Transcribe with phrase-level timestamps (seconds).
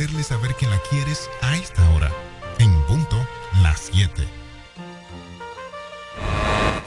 [0.00, 2.10] hacerle saber que la quieres a esta hora,
[2.58, 3.18] en punto
[3.62, 4.26] las 7.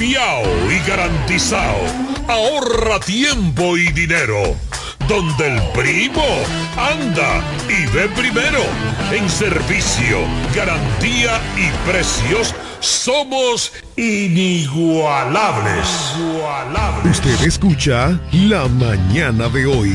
[0.00, 1.76] fiao y garantizado.
[2.26, 4.56] Ahorra tiempo y dinero
[5.06, 6.24] donde el primo
[6.74, 8.62] anda y ve primero.
[9.12, 10.20] En servicio,
[10.54, 15.86] garantía y precios somos inigualables.
[17.04, 19.92] Usted escucha La Mañana de hoy.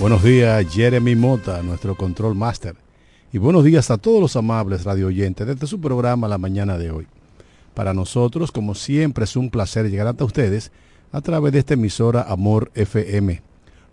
[0.00, 2.74] Buenos días, Jeremy Mota, nuestro control master.
[3.32, 6.90] Y buenos días a todos los amables radio oyentes desde su programa La Mañana de
[6.90, 7.06] hoy.
[7.74, 10.72] Para nosotros, como siempre, es un placer llegar hasta ustedes
[11.12, 13.40] a través de esta emisora Amor FM,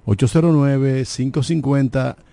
[0.06, 2.33] 809-550-9190.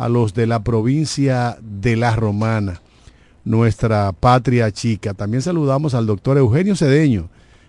[0.00, 2.80] a los de la provincia de La Romana,
[3.44, 5.12] nuestra patria chica.
[5.12, 7.28] También saludamos al doctor Eugenio Cedeño,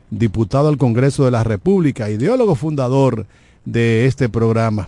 [0.10, 3.26] diputado al Congreso de la República, ideólogo fundador
[3.66, 4.88] de este programa.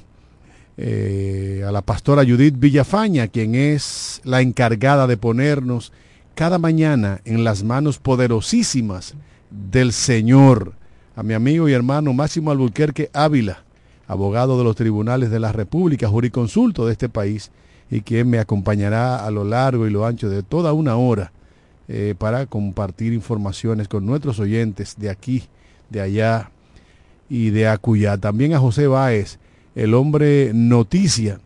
[0.78, 5.92] Eh, a la pastora Judith Villafaña, quien es la encargada de ponernos
[6.36, 9.16] cada mañana en las manos poderosísimas
[9.52, 10.75] del Señor.
[11.18, 13.66] A mi amigo y hermano Máximo Albuquerque Ávila,
[14.13, 17.51] abogado de los tribunales de la República, juriconsulto de este país,
[17.91, 21.31] y quien me acompañará a lo largo y lo ancho de toda una hora
[21.88, 25.44] eh, para compartir informaciones con nuestros oyentes de aquí,
[25.90, 26.50] de allá
[27.29, 28.18] y de acuya.
[28.18, 29.38] También a José Báez,
[29.75, 31.40] el hombre noticia,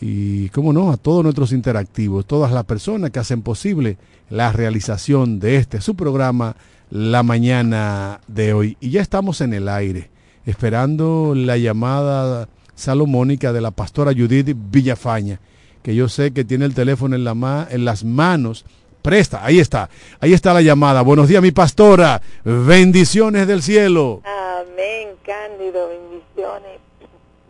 [0.00, 3.98] y cómo no, a todos nuestros interactivos, todas las personas que hacen posible
[4.30, 6.56] la realización de este su programa
[6.90, 8.76] la mañana de hoy.
[8.80, 10.10] Y ya estamos en el aire
[10.46, 15.40] esperando la llamada salomónica de la pastora Judith Villafaña,
[15.82, 18.64] que yo sé que tiene el teléfono en, la en las manos.
[19.02, 19.90] Presta, ahí está,
[20.20, 21.02] ahí está la llamada.
[21.02, 22.22] Buenos días, mi pastora.
[22.44, 24.22] Bendiciones del cielo.
[24.24, 25.88] Amén, Cándido.
[25.88, 26.80] Bendiciones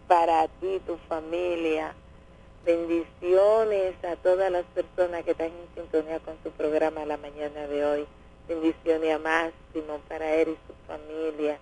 [0.09, 1.95] para ti, tu familia.
[2.65, 7.85] Bendiciones a todas las personas que están en sintonía con su programa la mañana de
[7.85, 8.05] hoy.
[8.49, 11.59] Bendiciones a Máximo para él y su familia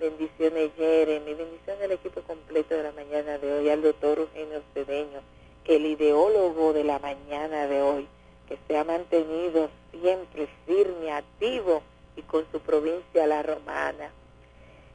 [0.00, 5.20] Bendiciones Jeremy, bendiciones al equipo completo de la mañana de hoy, al doctor Eugenio Cedeño,
[5.64, 8.06] el ideólogo de la mañana de hoy,
[8.48, 11.82] que se ha mantenido siempre firme, activo
[12.14, 14.12] y con su provincia la romana.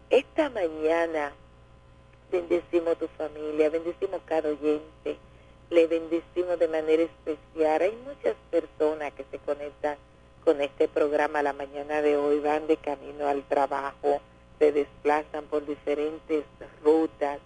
[0.09, 1.33] Esta mañana
[2.31, 5.17] bendecimos tu familia, bendecimos cada oyente,
[5.69, 7.81] le bendecimos de manera especial.
[7.81, 9.97] Hay muchas personas que se conectan
[10.45, 14.21] con este programa la mañana de hoy, van de camino al trabajo,
[14.59, 16.43] se desplazan por diferentes
[16.83, 17.39] rutas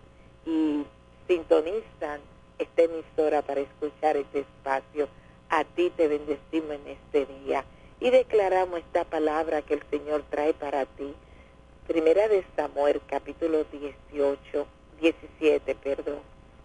[0.46, 0.86] y
[1.28, 2.22] sintonizan
[2.60, 5.08] esta emisora para escuchar este espacio.
[5.50, 7.64] A ti te bendecimos en este día
[8.00, 11.14] y declaramos esta palabra que el Señor trae para ti.
[11.88, 14.68] Primera de Samuel, capítulo 18,
[15.00, 16.20] 17, perdón.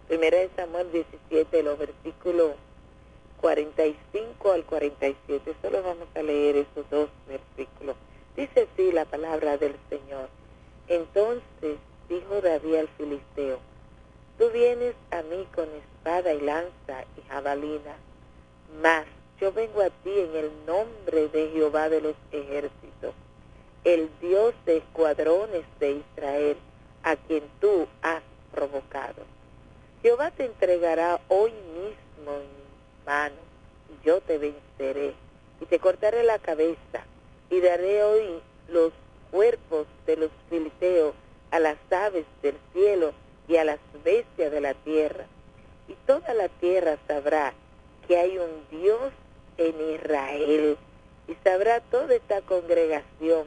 [0.07, 2.51] Primera de Samuel 17, los versículos
[3.39, 5.55] 45 al 47.
[5.61, 7.95] Solo vamos a leer esos dos versículos.
[8.35, 10.27] Dice así la palabra del Señor.
[10.87, 11.77] Entonces
[12.09, 13.59] dijo David al filisteo,
[14.37, 17.95] tú vienes a mí con espada y lanza y jabalina,
[18.81, 19.05] mas
[19.39, 23.13] yo vengo a ti en el nombre de Jehová de los ejércitos,
[23.83, 26.57] el Dios de escuadrones de Israel,
[27.03, 29.23] a quien tú has provocado.
[30.01, 33.35] Jehová te entregará hoy mismo en mi mano,
[33.89, 35.13] y yo te venceré,
[35.61, 37.05] y te cortaré la cabeza,
[37.53, 38.91] y daré hoy los
[39.29, 41.13] cuerpos de los filisteos
[41.51, 43.13] a las aves del cielo
[43.47, 45.25] y a las bestias de la tierra.
[45.87, 47.53] Y toda la tierra sabrá
[48.07, 49.13] que hay un Dios
[49.57, 50.77] en Israel.
[51.27, 53.45] Y sabrá toda esta congregación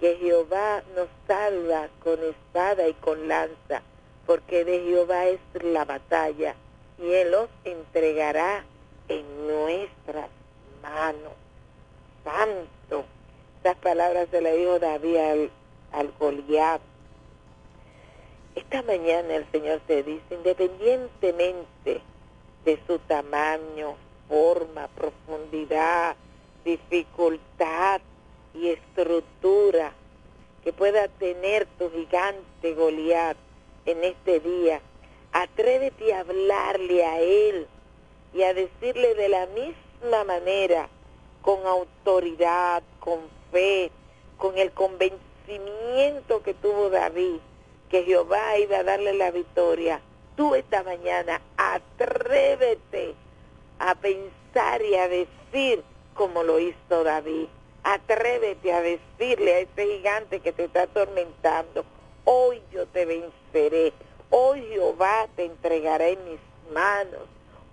[0.00, 3.82] que Jehová nos salva con espada y con lanza,
[4.26, 6.56] porque de Jehová es la batalla,
[6.98, 8.64] y Él los entregará
[9.08, 10.30] en nuestras
[10.82, 11.32] manos.
[12.24, 13.15] Santo.
[13.66, 15.50] Estas palabras se le dijo David al,
[15.90, 16.80] al Goliat.
[18.54, 22.00] Esta mañana el Señor te dice, independientemente
[22.64, 23.96] de su tamaño,
[24.28, 26.14] forma, profundidad,
[26.64, 28.00] dificultad
[28.54, 29.92] y estructura
[30.62, 33.36] que pueda tener tu gigante Goliat
[33.84, 34.80] en este día,
[35.32, 37.66] atrévete a hablarle a él
[38.32, 40.88] y a decirle de la misma manera,
[41.42, 43.35] con autoridad, con
[44.36, 47.38] con el convencimiento que tuvo David,
[47.88, 50.00] que Jehová iba a darle la victoria.
[50.36, 53.14] Tú esta mañana atrévete
[53.78, 55.82] a pensar y a decir
[56.14, 57.46] como lo hizo David.
[57.82, 61.84] Atrévete a decirle a ese gigante que te está atormentando,
[62.24, 63.92] hoy yo te venceré,
[64.30, 66.40] hoy Jehová te entregará en mis
[66.74, 67.22] manos,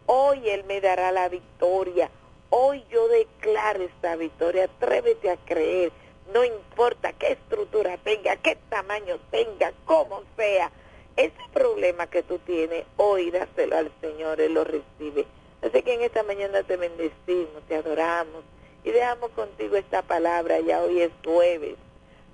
[0.06, 2.12] hoy Él me dará la victoria,
[2.55, 5.91] hoy yo declaro esta victoria, atrévete a creer,
[6.31, 10.71] no importa qué estructura tenga, qué tamaño tenga, cómo sea,
[11.15, 15.25] ese problema que tú tienes, hoy dáselo al Señor, Él lo recibe.
[15.63, 18.44] Así que en esta mañana te bendecimos, te adoramos
[18.83, 20.59] y dejamos contigo esta palabra.
[20.59, 21.75] Ya hoy es jueves.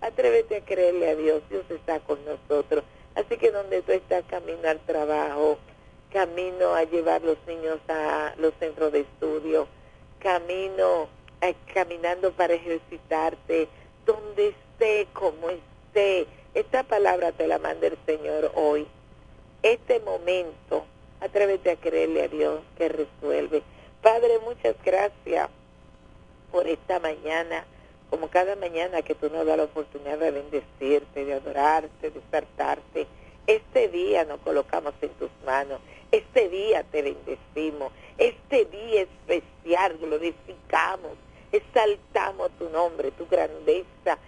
[0.01, 1.43] Atrévete a creerle a Dios.
[1.49, 2.83] Dios está con nosotros.
[3.15, 5.59] Así que donde tú estás camino al trabajo,
[6.11, 9.67] camino a llevar los niños a los centros de estudio,
[10.19, 11.07] camino
[11.41, 13.67] a, caminando para ejercitarte,
[14.05, 16.27] donde esté, como esté.
[16.53, 18.87] Esta palabra te la manda el Señor hoy.
[19.61, 20.85] Este momento
[21.21, 23.61] Atrévete a creerle a Dios que resuelve.
[24.01, 25.49] Padre, muchas gracias
[26.49, 27.65] por esta mañana,
[28.09, 33.07] como cada mañana que tú nos das la oportunidad de bendecirte, de adorarte, de exaltarte.
[33.49, 35.81] Este día nos colocamos en tus manos,
[36.11, 41.13] este día te bendecimos, este día especial glorificamos,
[41.51, 44.19] exaltamos tu nombre, tu grandeza,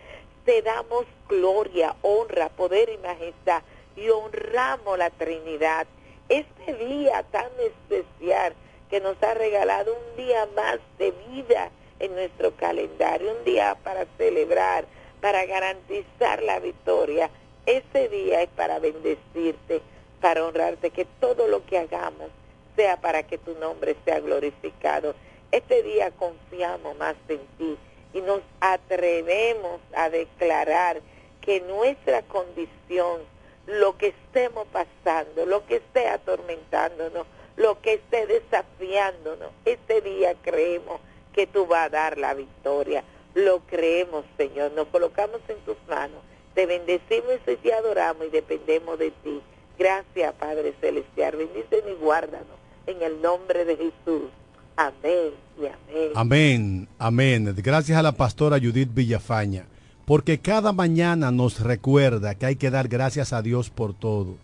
[0.44, 3.62] te damos gloria, honra, poder y majestad
[3.96, 5.86] y honramos la Trinidad.
[6.28, 8.56] Este día tan especial
[8.90, 11.70] que nos ha regalado un día más de vida
[12.00, 14.86] en nuestro calendario, un día para celebrar,
[15.22, 17.30] para garantizar la victoria.
[17.66, 19.82] Ese día es para bendecirte,
[20.20, 22.30] para honrarte, que todo lo que hagamos
[22.76, 25.14] sea para que tu nombre sea glorificado.
[25.52, 27.78] Este día confiamos más en ti
[28.14, 31.02] y nos atrevemos a declarar
[31.42, 33.22] que nuestra condición
[33.68, 37.26] lo que estemos pasando, lo que esté atormentándonos,
[37.58, 39.52] lo que esté desafiándonos.
[39.66, 41.00] Este día creemos
[41.34, 43.04] que tú vas a dar la victoria.
[43.34, 44.72] Lo creemos, Señor.
[44.74, 46.22] Nos colocamos en tus manos.
[46.56, 49.42] Te bendecimos y te adoramos y dependemos de ti.
[49.80, 51.36] Gracias, Padre Celestial.
[51.38, 52.58] Bendícenos y guárdanos.
[52.88, 54.30] En el nombre de Jesús.
[54.76, 56.12] Amén y amén.
[56.16, 57.56] Amén, amén.
[57.58, 59.66] Gracias a la pastora Judith Villafaña
[60.12, 64.36] porque cada mañana nos recuerda que hay que dar gracias a Dios por todo,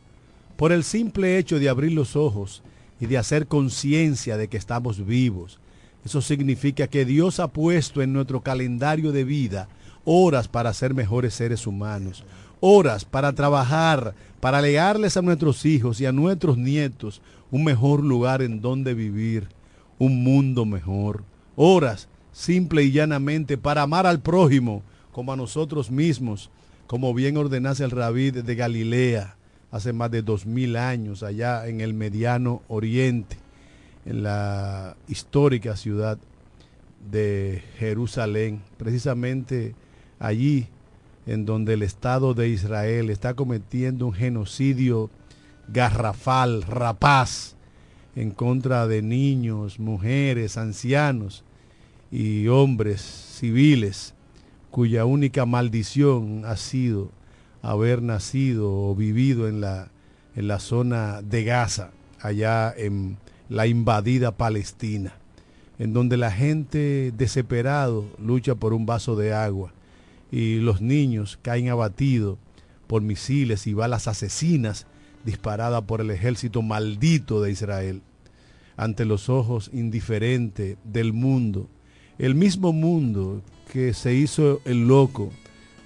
[0.56, 2.64] por el simple hecho de abrir los ojos
[3.02, 5.60] y de hacer conciencia de que estamos vivos.
[6.06, 9.68] Eso significa que Dios ha puesto en nuestro calendario de vida
[10.10, 12.24] horas para ser mejores seres humanos,
[12.62, 17.22] horas para trabajar, para legarles a nuestros hijos y a nuestros nietos
[17.52, 19.50] un mejor lugar en donde vivir,
[20.00, 21.26] un mundo mejor,
[21.58, 26.52] horas simple y llanamente para amar al prójimo, como a nosotros mismos,
[26.88, 29.36] como bien ordenase el rabí de Galilea
[29.72, 33.36] hace más de dos mil años, allá en el mediano oriente,
[34.06, 36.18] en la histórica ciudad
[37.12, 39.76] de Jerusalén, precisamente
[40.20, 40.68] allí
[41.28, 45.10] en donde el Estado de Israel está cometiendo un genocidio
[45.68, 47.56] garrafal, rapaz,
[48.16, 51.44] en contra de niños, mujeres, ancianos
[52.12, 54.14] y hombres civiles,
[54.72, 57.12] cuya única maldición ha sido
[57.62, 59.90] haber nacido o vivido en la,
[60.36, 63.18] en la zona de Gaza, allá en
[63.50, 65.14] la invadida Palestina,
[65.78, 69.74] en donde la gente desesperado lucha por un vaso de agua
[70.32, 72.38] y los niños caen abatidos
[72.88, 74.88] por misiles y balas asesinas
[75.24, 78.02] disparadas por el ejército maldito de Israel,
[78.78, 81.70] ante los ojos indiferentes del mundo,
[82.18, 83.42] el mismo mundo
[83.72, 85.32] que se hizo el loco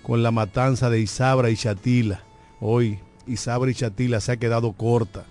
[0.03, 2.23] con la matanza de Isabra y Chatila.
[2.59, 5.25] Hoy Isabra y Chatila se ha quedado corta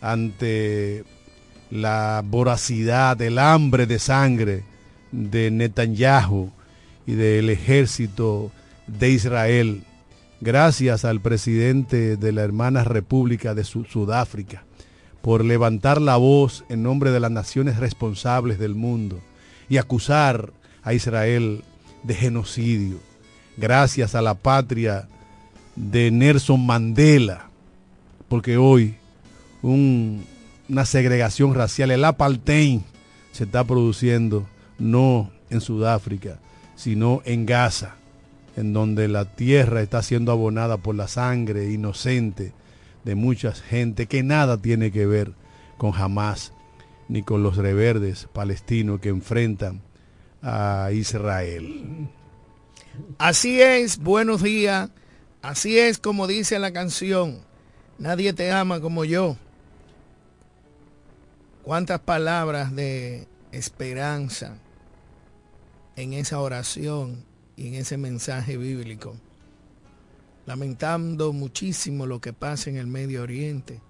[0.00, 1.04] ante
[1.70, 4.62] la voracidad, el hambre de sangre
[5.10, 6.52] de Netanyahu
[7.06, 8.50] y del ejército
[8.86, 9.82] de Israel,
[10.40, 14.64] gracias al presidente de la hermana República de Sudáfrica
[15.22, 19.20] por levantar la voz en nombre de las naciones responsables del mundo
[19.68, 21.64] y acusar a Israel
[22.04, 22.98] de genocidio.
[23.56, 25.08] Gracias a la patria
[25.74, 27.48] de Nelson Mandela,
[28.28, 28.94] porque hoy
[29.62, 32.80] una segregación racial, el apartheid,
[33.32, 34.46] se está produciendo
[34.78, 36.38] no en Sudáfrica,
[36.76, 37.96] sino en Gaza,
[38.56, 42.52] en donde la tierra está siendo abonada por la sangre inocente
[43.04, 45.32] de mucha gente que nada tiene que ver
[45.78, 46.52] con Hamas
[47.08, 49.80] ni con los reverdes palestinos que enfrentan
[50.42, 52.08] a Israel.
[53.18, 54.90] Así es, buenos días.
[55.42, 57.40] Así es como dice la canción.
[57.98, 59.36] Nadie te ama como yo.
[61.62, 64.58] Cuántas palabras de esperanza
[65.96, 67.24] en esa oración
[67.56, 69.16] y en ese mensaje bíblico.
[70.44, 73.80] Lamentando muchísimo lo que pasa en el Medio Oriente.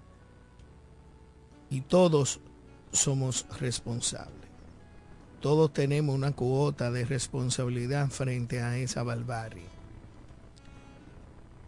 [1.69, 2.39] Y todos
[2.93, 4.47] somos responsables.
[5.41, 9.65] Todos tenemos una cuota de responsabilidad frente a esa barbarie.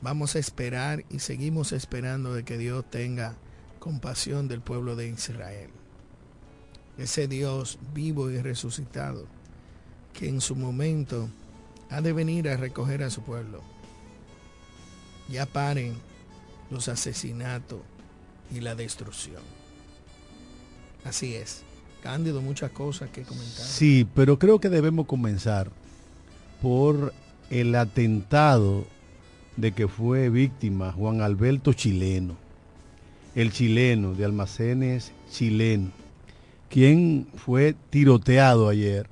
[0.02, 3.36] Vamos a esperar y seguimos esperando de que Dios tenga
[3.80, 5.70] compasión del pueblo de Israel.
[6.98, 9.28] Ese Dios vivo y resucitado
[10.20, 11.30] que en su momento
[11.90, 13.62] ha de venir a recoger a su pueblo.
[15.30, 15.96] Ya paren
[16.70, 17.80] los asesinatos
[18.54, 19.42] y la destrucción.
[21.06, 21.64] Así es.
[22.04, 23.66] Cándido, muchas cosas que comentar.
[23.66, 25.72] Sí, pero creo que debemos comenzar
[26.62, 27.14] por
[27.50, 28.86] el atentado
[29.56, 32.36] de que fue víctima Juan Alberto Chileno,
[33.36, 35.92] el chileno de almacenes chileno,
[36.70, 39.08] quien fue tiroteado ayer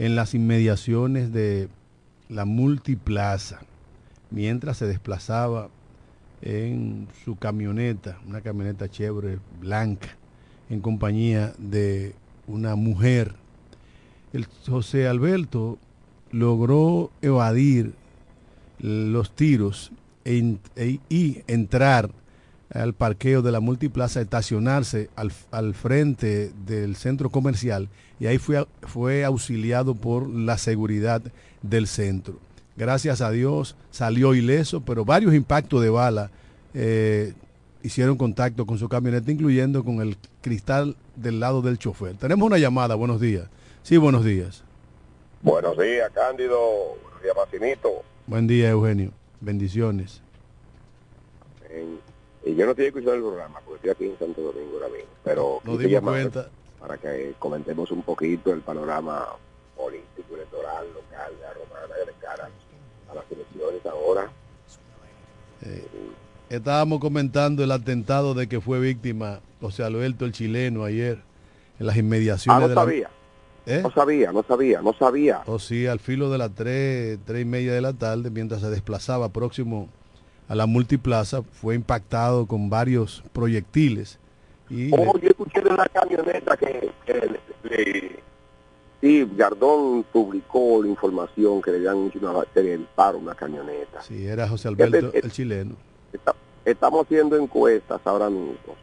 [0.00, 1.68] en las inmediaciones de
[2.30, 3.60] la multiplaza,
[4.30, 5.68] mientras se desplazaba
[6.40, 10.16] en su camioneta, una camioneta chévere blanca,
[10.70, 12.14] en compañía de
[12.46, 13.34] una mujer.
[14.32, 15.76] El José Alberto
[16.32, 17.92] logró evadir
[18.78, 19.92] los tiros
[20.24, 20.56] e
[21.10, 22.10] y entrar
[22.72, 27.88] al parqueo de la multiplaza, estacionarse al, al, frente del centro comercial
[28.20, 31.22] y ahí fue, fue auxiliado por la seguridad
[31.62, 32.36] del centro.
[32.76, 36.30] Gracias a Dios salió ileso, pero varios impactos de bala
[36.74, 37.34] eh,
[37.82, 42.14] hicieron contacto con su camioneta, incluyendo con el cristal del lado del chofer.
[42.16, 43.48] Tenemos una llamada, buenos días.
[43.82, 44.62] Sí, buenos días.
[45.42, 46.58] Buenos días, Cándido.
[47.02, 47.78] Buenos días.
[48.26, 49.10] Buen día, Eugenio.
[49.40, 50.22] Bendiciones.
[52.44, 55.10] Y yo no estoy escuchando el programa porque estoy aquí en Santo Domingo ahora mismo.
[55.24, 56.48] Pero no dimos cuenta.
[56.78, 59.26] Para que comentemos un poquito el panorama
[59.76, 62.48] político, electoral, local, de la romana, de cara
[63.10, 64.30] a las elecciones ahora.
[65.62, 65.86] Eh,
[66.50, 71.22] Estábamos comentando el atentado de que fue víctima José Alberto el chileno ayer
[71.78, 73.10] en las inmediaciones ah, no de sabía.
[73.66, 73.80] ¿Eh?
[73.82, 75.42] No sabía, no sabía, no sabía.
[75.46, 78.62] O oh, sí, al filo de las tres, tres y media de la tarde, mientras
[78.62, 79.88] se desplazaba próximo
[80.50, 84.18] a la multiplaza, fue impactado con varios proyectiles.
[84.68, 86.90] Y oh, yo escuché de una camioneta que,
[89.00, 94.02] sí, Gardón publicó la información que le habían hecho una batería de disparo una camioneta.
[94.02, 95.76] Sí, era José Alberto el chileno
[96.64, 98.74] estamos haciendo encuestas ahora mismo,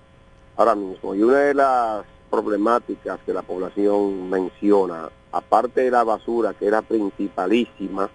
[0.56, 6.54] ahora mismo, y una de las problemáticas que la población menciona, aparte de la basura
[6.54, 8.10] que era principalísima,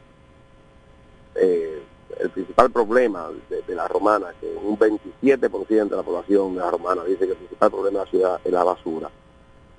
[1.35, 1.83] eh,
[2.21, 7.05] el principal problema de, la romana, que un 27% de la población de la romana
[7.05, 9.11] dice que el principal problema de la ciudad es la basura.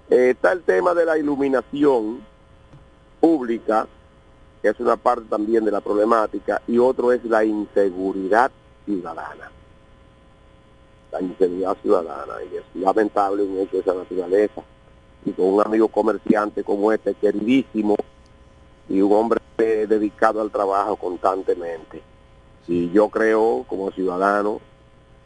[0.10, 2.22] Eh, está el tema de la iluminación,
[3.24, 3.88] pública,
[4.62, 8.52] que es una parte también de la problemática, y otro es la inseguridad
[8.84, 9.50] ciudadana.
[11.10, 14.62] La inseguridad ciudadana, y es lamentable un hecho de esa naturaleza.
[15.24, 17.96] Y con un amigo comerciante como este, queridísimo,
[18.90, 22.02] y un hombre dedicado al trabajo constantemente.
[22.68, 24.62] Y yo creo, como ciudadano,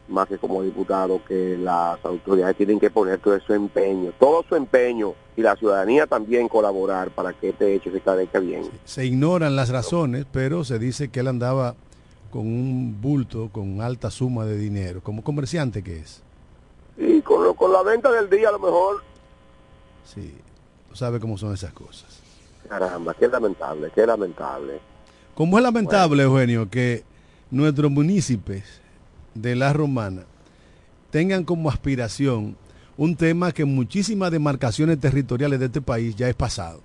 [0.08, 4.56] más que como diputado, que las autoridades tienen que poner todo su empeño, todo su
[4.56, 8.62] empeño, y la ciudadanía también colaborar para que este hecho se esclarezca bien.
[8.84, 11.76] Se ignoran las razones, pero se dice que él andaba
[12.30, 16.22] con un bulto, con alta suma de dinero, como comerciante que es.
[16.96, 19.02] Y con, lo, con la venta del día a lo mejor.
[20.04, 20.34] Sí,
[20.92, 22.20] sabe cómo son esas cosas.
[22.68, 24.80] Caramba, qué lamentable, qué lamentable.
[25.34, 27.04] Como es lamentable, Eugenio, que
[27.50, 28.64] nuestros municipios
[29.34, 30.24] de la romana
[31.10, 32.56] tengan como aspiración
[32.96, 36.80] un tema que en muchísimas demarcaciones territoriales de este país ya es pasado.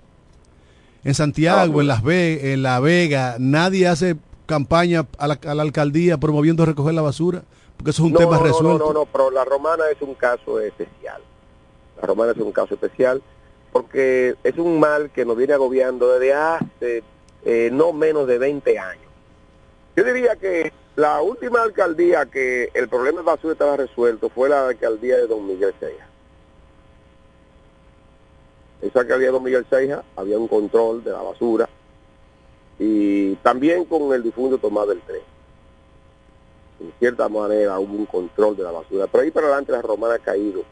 [1.02, 4.16] En Santiago, en, Las en La Vega, nadie hace
[4.46, 7.42] campaña a la, alcaldía promoviendo recoger la basura,
[7.76, 8.78] porque eso es un tema resuelto.
[8.78, 11.20] No, no, no, pero la romana es un caso especial.
[12.00, 13.22] La romana es un caso especial
[13.72, 17.02] porque es un mal que nos viene agobiando desde hace
[17.44, 19.03] eh, no menos de 20 años.
[19.96, 24.68] Yo diría que la última alcaldía que el problema de basura estaba resuelto fue la
[24.68, 26.08] alcaldía de Don Miguel Ceja.
[28.82, 31.68] Esa alcaldía de Don Miguel Ceja había un control de la basura
[32.78, 35.22] y también con el difunto Tomás del Tren.
[36.80, 40.14] En cierta manera hubo un control de la basura, pero ahí para adelante la romana
[40.14, 40.62] ha caído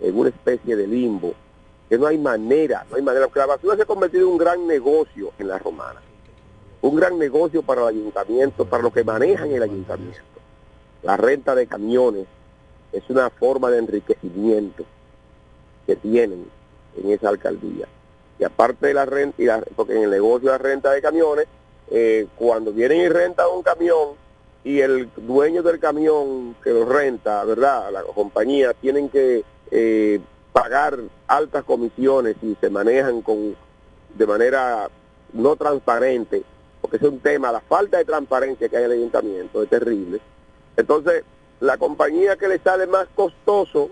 [0.00, 1.34] en una especie de limbo
[1.88, 4.38] que no hay manera, no hay manera, porque la basura se ha convertido en un
[4.38, 6.00] gran negocio en la romana,
[6.82, 10.22] un gran negocio para el ayuntamiento, para los que manejan el ayuntamiento.
[11.02, 12.26] La renta de camiones
[12.92, 14.84] es una forma de enriquecimiento
[15.86, 16.46] que tienen
[16.96, 17.86] en esa alcaldía.
[18.38, 21.46] Y aparte de la renta, porque en el negocio de la renta de camiones,
[21.90, 24.10] eh, cuando vienen y rentan un camión
[24.62, 27.90] y el dueño del camión que lo renta, ¿verdad?
[27.90, 30.20] La compañía tienen que eh,
[30.52, 33.56] pagar altas comisiones y se manejan con
[34.14, 34.88] de manera
[35.32, 36.42] no transparente,
[36.80, 40.20] porque es un tema, la falta de transparencia que hay en el ayuntamiento es terrible.
[40.76, 41.24] Entonces,
[41.60, 43.90] la compañía que le sale más costoso,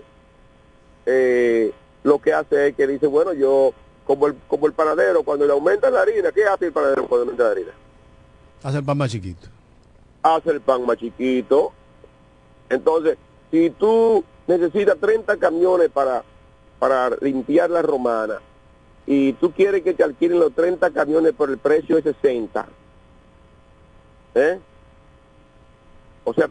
[1.04, 1.72] eh,
[2.04, 3.72] lo que hace es que dice, bueno, yo,
[4.06, 7.24] como el, como el panadero, cuando le aumenta la harina, ¿qué hace el panadero cuando
[7.24, 7.72] aumenta la harina?
[8.62, 9.48] Hace el pan más chiquito.
[10.22, 11.72] Hace el pan más chiquito.
[12.68, 13.18] Entonces,
[13.50, 16.24] si tú necesitas 30 camiones para
[16.78, 18.40] para limpiar la romana
[19.06, 22.66] y tú quieres que te alquilen los 30 camiones por el precio de 60,
[24.34, 24.58] ¿eh?
[26.24, 26.48] O sea,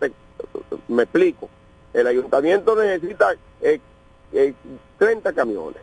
[0.87, 1.49] me explico.
[1.93, 3.79] El ayuntamiento necesita 30
[4.33, 4.53] eh,
[4.99, 5.81] eh, camiones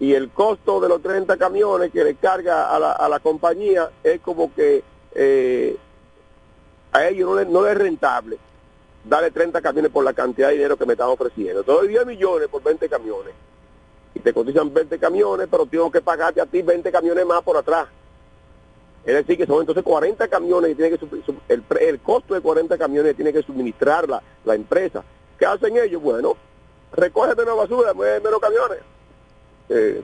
[0.00, 3.90] y el costo de los 30 camiones que le carga a la, a la compañía
[4.02, 4.82] es como que
[5.14, 5.76] eh,
[6.92, 8.38] a ellos no, le, no es rentable
[9.04, 11.62] dale 30 camiones por la cantidad de dinero que me están ofreciendo.
[11.64, 13.34] Todo 10 millones por 20 camiones.
[14.14, 17.56] Y te cotizan 20 camiones, pero tengo que pagarte a ti 20 camiones más por
[17.56, 17.86] atrás.
[19.04, 21.06] Es decir, que son entonces 40 camiones y tiene que
[21.48, 25.02] el, el costo de 40 camiones tiene que suministrar la, la empresa.
[25.38, 26.00] ¿Qué hacen ellos?
[26.00, 26.36] Bueno,
[26.92, 28.78] recoge menos basura, menos camiones.
[29.68, 30.02] Eh,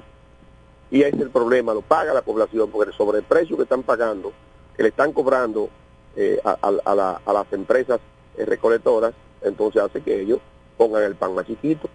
[0.90, 3.82] y ese es el problema, lo paga la población, porque sobre el precio que están
[3.82, 4.32] pagando,
[4.76, 5.68] que le están cobrando
[6.16, 8.00] eh, a, a, a las empresas
[8.36, 10.40] eh, recolectoras, entonces hace que ellos
[10.76, 11.88] pongan el pan más chiquito.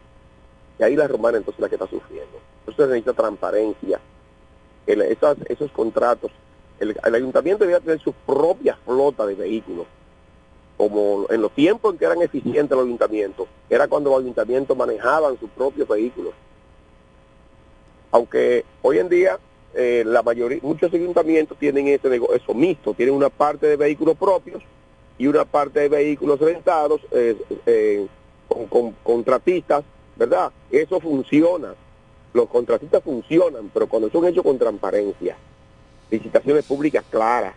[0.79, 2.39] Y ahí la romana entonces la que está sufriendo.
[2.61, 3.99] Entonces necesita transparencia.
[4.85, 6.31] esos contratos,
[6.79, 9.85] el, ayuntamiento debía tener su propia flota de vehículos.
[10.77, 15.39] Como en los tiempos en que eran eficientes los ayuntamientos, era cuando los ayuntamientos manejaban
[15.39, 16.33] sus propios vehículos.
[18.11, 19.39] Aunque hoy en día
[19.75, 24.61] eh, la mayoría, muchos ayuntamientos tienen ese, eso mixto, tienen una parte de vehículos propios
[25.17, 28.07] y una parte de vehículos rentados eh, eh,
[28.69, 29.83] con, contratistas,
[30.15, 30.51] ¿verdad?
[30.71, 31.73] Eso funciona.
[32.33, 35.37] Los contratistas funcionan, pero cuando son hechos con transparencia,
[36.09, 37.53] licitaciones públicas claras,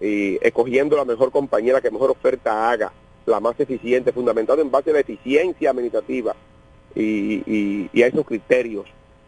[0.00, 2.92] y escogiendo la mejor compañía, la que mejor oferta haga,
[3.24, 6.34] la más eficiente, fundamentado en base a la eficiencia administrativa
[6.94, 8.86] y, y, a esos criterios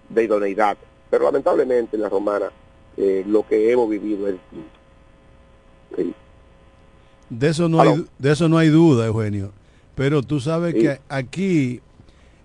[0.08, 0.76] de idoneidad.
[1.11, 2.50] Pero lamentablemente en la romana
[2.96, 4.37] eh, lo que hemos vivido es.
[7.30, 9.52] De eso no, hay, de eso no hay duda, Eugenio.
[9.94, 11.80] Pero tú sabes que aquí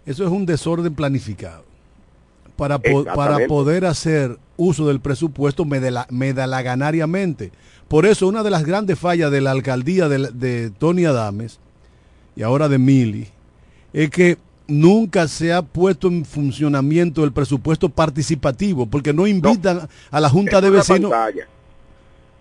[0.06, 1.64] eso es un desorden planificado.
[2.56, 7.52] Para, para poder hacer uso del presupuesto medalaganariamente.
[7.88, 11.60] Por eso una de las grandes fallas de la alcaldía de, de Tony Adames
[12.36, 13.28] y ahora de Mili
[13.92, 14.38] es que
[14.68, 20.62] nunca se ha puesto en funcionamiento el presupuesto participativo, porque no invitan a la Junta
[20.62, 21.12] de Vecinos.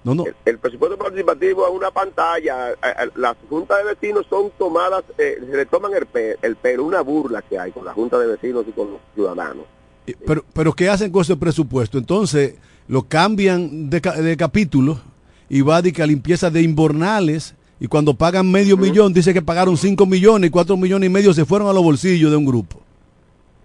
[0.05, 0.25] No, no.
[0.45, 2.75] El, presupuesto participativo es una pantalla.
[3.15, 6.07] Las juntas de vecinos son tomadas, eh, se le toman el,
[6.43, 9.65] el pero una burla que hay con la junta de vecinos y con los ciudadanos.
[10.27, 11.99] Pero, pero ¿qué hacen con ese presupuesto?
[11.99, 12.57] Entonces
[12.89, 15.01] lo cambian de, de capítulo
[15.49, 19.43] y va a que a limpieza de inbornales y cuando pagan medio millón dice que
[19.43, 22.45] pagaron 5 millones y 4 millones y medio se fueron a los bolsillos de un
[22.45, 22.81] grupo.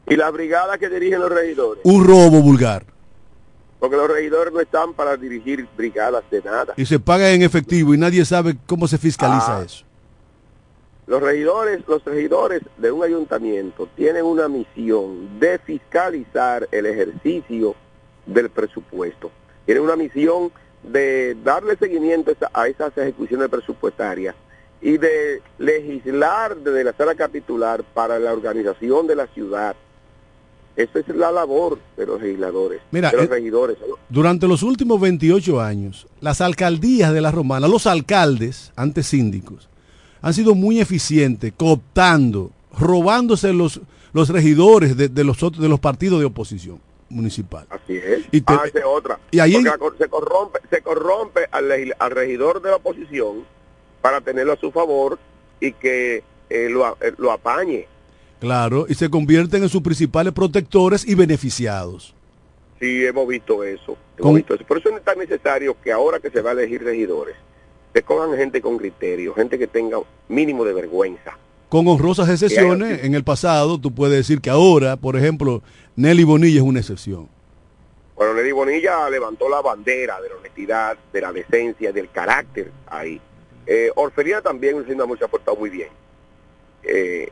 [0.09, 1.81] ¿Y la brigada que dirigen los regidores?
[1.83, 2.85] Un robo vulgar.
[3.79, 6.73] Porque los regidores no están para dirigir brigadas de nada.
[6.77, 9.63] Y se paga en efectivo y nadie sabe cómo se fiscaliza ah.
[9.63, 9.85] eso.
[11.05, 17.75] Los regidores, los regidores de un ayuntamiento tienen una misión de fiscalizar el ejercicio
[18.25, 19.31] del presupuesto.
[19.65, 20.51] Tienen una misión
[20.83, 24.35] de darle seguimiento a esas ejecuciones presupuestarias
[24.81, 29.75] y de legislar desde la sala capitular para la organización de la ciudad
[30.77, 33.77] esa es la labor de los legisladores, Mira, de los eh, regidores.
[34.09, 39.69] Durante los últimos 28 años, las alcaldías de la Romana, los alcaldes, antes síndicos,
[40.21, 43.81] han sido muy eficientes, cooptando, robándose los,
[44.13, 47.65] los regidores de, los, de los partidos de oposición municipal.
[47.71, 48.25] Así es.
[48.31, 49.19] Y ah, otra.
[49.31, 53.45] Y ahí se corrompe, se corrompe al, al, regidor de la oposición
[54.01, 55.17] para tenerlo a su favor
[55.59, 57.87] y que eh, lo, eh, lo apañe
[58.39, 62.13] Claro, y se convierten en sus principales protectores y beneficiados.
[62.79, 63.97] Sí, hemos visto eso.
[64.17, 67.35] Por eso es tan necesario que ahora que se va a elegir regidores,
[67.93, 69.97] se cojan gente con criterio, gente que tenga
[70.27, 71.37] mínimo de vergüenza.
[71.69, 75.63] Con honrosas excepciones, en el pasado tú puedes decir que ahora, por ejemplo,
[75.95, 77.27] Nelly Bonilla es una excepción.
[78.15, 83.19] Bueno, Nelly Bonilla levantó la bandera de la honestidad, de la decencia, del carácter ahí.
[83.65, 85.89] Eh, Orfelina también, se ha aportado muy bien.
[86.83, 87.29] Eh,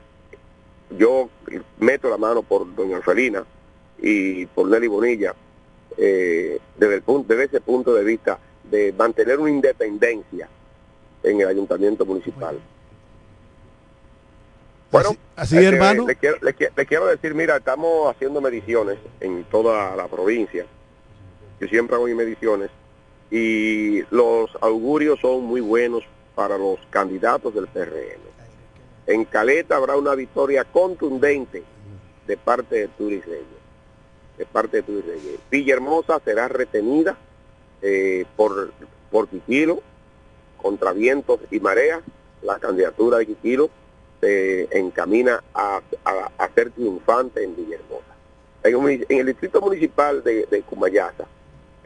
[0.89, 1.29] yo
[1.79, 3.45] meto la mano por doña Orfelina
[3.99, 5.33] y por Nelly Bonilla
[5.97, 10.49] eh, desde, el punto, desde ese punto de vista de mantener una independencia
[11.23, 12.59] en el ayuntamiento municipal.
[14.91, 16.07] Bueno, así, este, hermano.
[16.07, 20.65] Le quiero, le, quiero, decir, mira, estamos haciendo mediciones en toda la provincia.
[21.59, 22.69] Yo siempre hago mis mediciones
[23.31, 26.03] y los augurios son muy buenos
[26.35, 28.34] para los candidatos del PRM.
[29.07, 31.63] En Caleta habrá una victoria contundente
[32.25, 33.23] de parte de Turis
[34.37, 35.39] De parte de Turis Reyes.
[35.51, 37.15] Villahermosa será retenida
[37.81, 38.71] eh, por,
[39.11, 39.81] por Quiquilo,
[40.57, 42.01] contra vientos y mareas.
[42.41, 43.69] La candidatura de Quiquilo
[44.21, 45.81] se encamina a,
[46.55, 48.15] ser triunfante en Villahermosa.
[48.63, 50.63] En, el distrito municipal de, de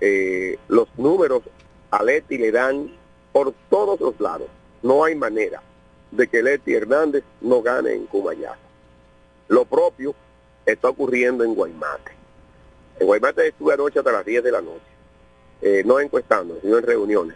[0.01, 1.43] eh, los números
[1.91, 2.89] a Leti le dan
[3.33, 4.47] por todos los lados.
[4.81, 5.61] No hay manera
[6.11, 8.57] de que Leti Hernández no gane en Cumayasa.
[9.47, 10.15] Lo propio
[10.65, 12.11] está ocurriendo en Guaymate.
[12.99, 14.85] En Guaymate estuve anoche hasta las 10 de la noche,
[15.61, 17.35] eh, no encuestando, sino en reuniones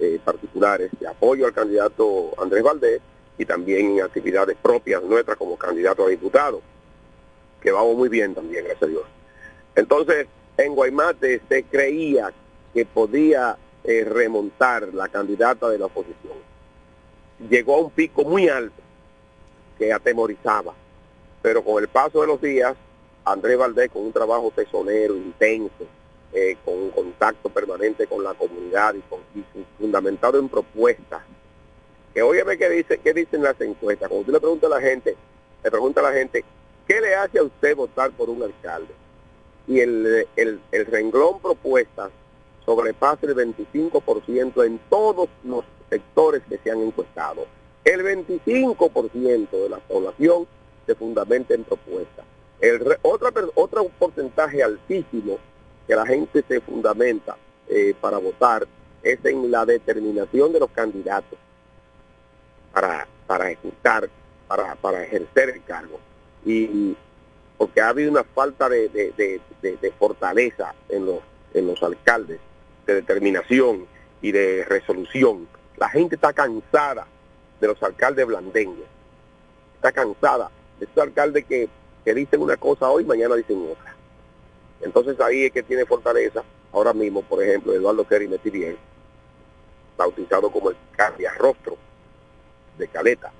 [0.00, 3.00] eh, particulares de apoyo al candidato Andrés Valdés
[3.36, 6.60] y también en actividades propias nuestras como candidato a diputado,
[7.60, 9.04] que vamos muy bien también, gracias a Dios.
[9.74, 12.32] Entonces, en Guaymate se creía
[12.74, 16.47] que podía eh, remontar la candidata de la oposición
[17.48, 18.82] llegó a un pico muy alto
[19.78, 20.74] que atemorizaba.
[21.40, 22.74] Pero con el paso de los días,
[23.24, 25.86] Andrés Valdés con un trabajo tesonero, intenso,
[26.32, 29.20] eh, con un contacto permanente con la comunidad y, con,
[29.78, 31.22] fundamentado en propuestas.
[32.12, 34.08] Que óyeme qué dice, qué dicen las encuestas.
[34.08, 35.16] Cuando usted le pregunta a la gente,
[35.62, 36.44] le pregunta a la gente,
[36.86, 38.92] ¿qué le hace a usted votar por un alcalde?
[39.66, 42.10] Y el, el, el renglón propuestas
[42.68, 47.46] sobrepasa el 25% en todos los sectores que se han encuestado.
[47.82, 50.46] El 25% de la población
[50.84, 52.26] se fundamenta en propuestas.
[52.60, 55.38] El otro porcentaje altísimo
[55.86, 58.66] que la gente se fundamenta eh, para votar
[59.02, 61.38] es en la determinación de los candidatos
[62.74, 64.10] para, para ejecutar,
[64.46, 65.98] para, para ejercer el cargo.
[66.44, 66.94] Y
[67.56, 71.20] porque ha habido una falta de, de, fortaleza en los,
[71.54, 72.40] en los alcaldes,
[72.88, 73.86] de determinación
[74.22, 75.46] y de resolución
[75.78, 77.06] la gente está cansada
[77.60, 78.86] de los alcaldes blandeños.
[79.76, 81.68] Está cansada de esos alcaldes que,
[82.04, 83.94] dicen una cosa hoy, mañana dicen otra.
[84.80, 86.42] Entonces ahí es que tiene fortaleza.
[86.72, 88.78] Ahora mismo, por ejemplo, Eduardo Kerry Metiriel,
[89.96, 91.76] bautizado como el cambia rostro
[92.78, 93.30] de Caleta.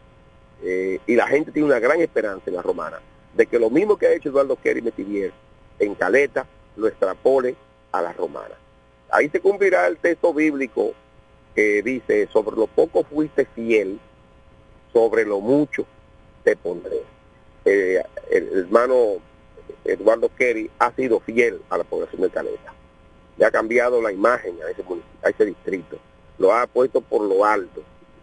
[0.62, 3.00] Eh, y la gente tiene una gran esperanza en la romana
[3.34, 5.32] de que lo mismo que ha hecho Eduardo Kerry Metiriel
[5.78, 7.56] en Caleta lo extrapole
[7.92, 8.54] a la romana.
[9.10, 10.92] Ahí se cumplirá el texto bíblico
[11.54, 13.98] que dice, sobre lo poco fuiste fiel,
[14.92, 15.86] sobre lo mucho
[16.44, 17.02] te pondré.
[17.64, 19.16] eh, el hermano
[19.84, 22.74] Eduardo Kerry ha sido fiel a la población de Caleta.
[23.36, 24.82] Le ha cambiado la imagen a ese,
[25.22, 25.98] a ese distrito.
[26.38, 27.82] Lo ha puesto por lo alto.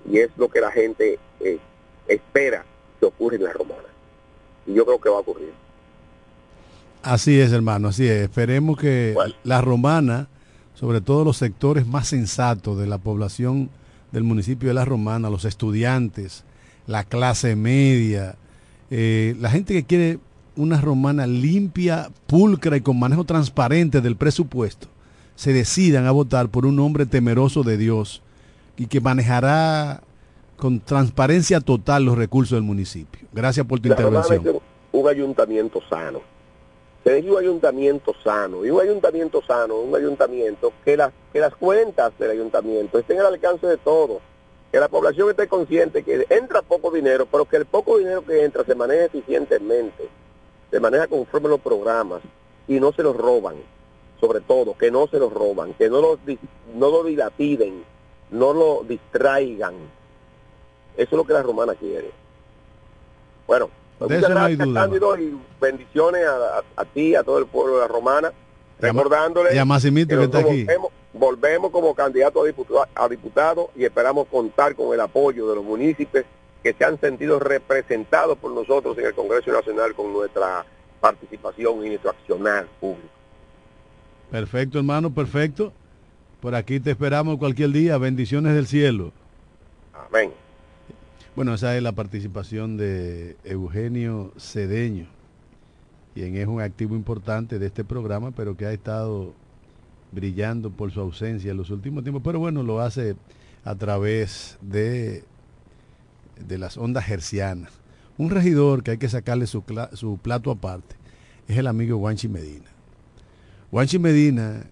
[0.10, 1.58] Y es lo que la gente eh,
[2.08, 2.64] espera
[3.00, 3.90] que ocurra en la romana.
[4.68, 5.52] Y yo creo que va a ocurrir.
[7.02, 8.24] Así es, hermano, así es.
[8.24, 10.28] Esperemos que la romana,
[10.76, 13.70] sobre todo los sectores más sensatos de la población
[14.12, 16.44] del municipio de La Romana, los estudiantes,
[16.86, 18.36] la clase media,
[18.92, 20.20] eh, la gente que quiere
[20.56, 24.88] una romana limpia, pulcra y con manejo transparente del presupuesto,
[25.36, 28.22] se decidan a votar por un hombre temeroso de Dios
[28.78, 30.02] y que manejará
[30.56, 33.28] con transparencia total los recursos del municipio.
[33.34, 34.62] Gracias por tu intervención.
[34.94, 36.22] un ayuntamiento sano.
[37.06, 38.66] Se un ayuntamiento sano.
[38.66, 43.28] Y un ayuntamiento sano, un ayuntamiento que las, que las cuentas del ayuntamiento estén al
[43.28, 44.24] alcance de todos.
[44.72, 48.44] Que la población esté consciente que entra poco dinero, pero que el poco dinero que
[48.44, 50.10] entra se maneje eficientemente
[50.72, 52.22] de manera conforme los programas
[52.68, 53.56] y no se los roban,
[54.20, 56.20] sobre todo, que no se los roban, que no lo,
[56.74, 57.86] no lo dilapiden,
[58.32, 59.76] no lo distraigan.
[60.98, 62.10] Eso es lo que la romana quiere.
[63.46, 66.26] Bueno, pues muchas gracias, Cándido, y bendiciones
[66.76, 68.34] a, ti, a todo el pueblo de la romana,
[68.80, 70.68] recordándole que, está aquí.
[71.14, 75.64] Volvemos, como candidato a diputado, a diputado y esperamos contar con el apoyo de los
[75.64, 76.26] municipios
[76.62, 80.66] que se han sentido representados por nosotros en el Congreso Nacional con nuestra
[81.00, 83.08] participación y nuestro accionar público.
[84.32, 85.72] Perfecto, hermano, perfecto.
[86.42, 87.98] Por aquí te esperamos cualquier día.
[87.98, 89.12] Bendiciones del cielo.
[89.94, 90.45] Amén.
[91.36, 95.08] Bueno, esa es la participación de Eugenio Cedeño,
[96.14, 99.34] quien es un activo importante de este programa, pero que ha estado
[100.14, 102.22] brillando por su ausencia en los últimos tiempos.
[102.24, 103.18] Pero bueno, lo hace
[103.66, 105.26] a través de
[106.48, 107.72] de las ondas hercianas.
[108.18, 110.96] Un regidor que hay que sacarle su, su plato aparte
[111.48, 112.70] es el amigo Juanchi Medina.
[113.72, 114.64] Juanchi Medina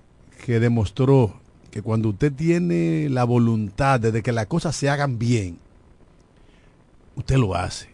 [0.46, 5.58] que demostró que cuando usted tiene la voluntad de que las cosas se hagan bien,
[7.16, 7.90] usted lo hace.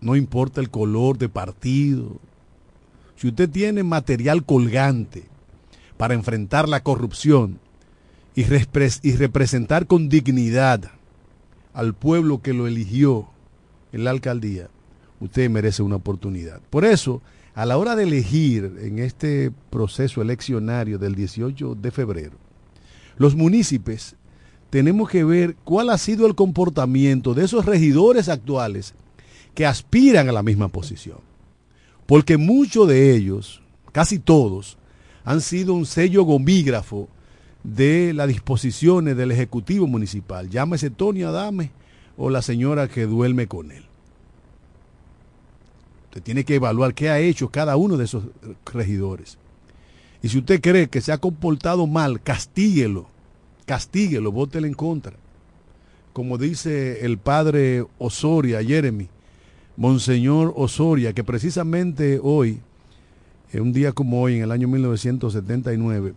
[0.00, 2.18] No importa el color de partido.
[3.16, 5.24] Si usted tiene material colgante
[5.96, 7.58] para enfrentar la corrupción
[8.34, 10.90] y, representar con dignidad
[11.74, 13.28] al pueblo que lo eligió
[13.92, 14.68] en la alcaldía,
[15.20, 16.60] usted merece una oportunidad.
[16.70, 17.20] Por eso,
[17.54, 22.38] a la hora de elegir en este proceso eleccionario del 18 de febrero,
[23.18, 24.16] los municipios
[24.70, 28.94] tenemos que ver cuál ha sido el comportamiento de esos regidores actuales
[29.54, 31.18] que aspiran a la misma posición.
[32.06, 34.78] Porque muchos de ellos, casi todos,
[35.24, 37.08] han sido un sello gomígrafo
[37.64, 41.72] de las disposiciones del Ejecutivo Municipal, llámese Tony Adame
[42.16, 43.84] o la señora que duerme con él.
[46.06, 48.24] Usted tiene que evaluar qué ha hecho cada uno de esos
[48.72, 49.38] regidores.
[50.22, 53.08] Y si usted cree que se ha comportado mal, castíguelo,
[53.70, 55.12] castíguelo, vótele en contra.
[56.12, 59.08] Como dice el padre Osoria, Jeremy,
[59.76, 62.58] Monseñor Osoria, que precisamente hoy,
[63.52, 66.14] en un día como hoy, en el año 1979,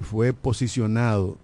[0.00, 1.36] fue posicionado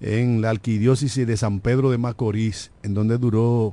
[0.00, 3.72] en la arquidiócesis de San Pedro de Macorís, en donde duró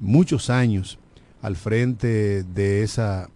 [0.00, 0.98] muchos años
[1.42, 3.28] al frente de esa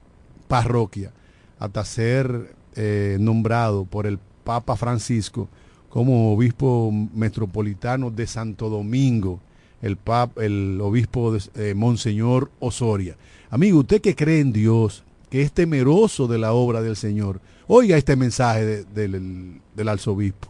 [0.48, 1.12] parroquia,
[1.58, 5.50] hasta ser eh, nombrado por el Papa Francisco
[5.96, 9.40] como obispo metropolitano de Santo Domingo,
[9.80, 9.96] el,
[10.36, 13.16] el obispo eh, Monseñor Osoria.
[13.48, 17.96] Amigo, usted que cree en Dios, que es temeroso de la obra del Señor, Oiga
[17.96, 20.48] este mensaje del, del arzobispo.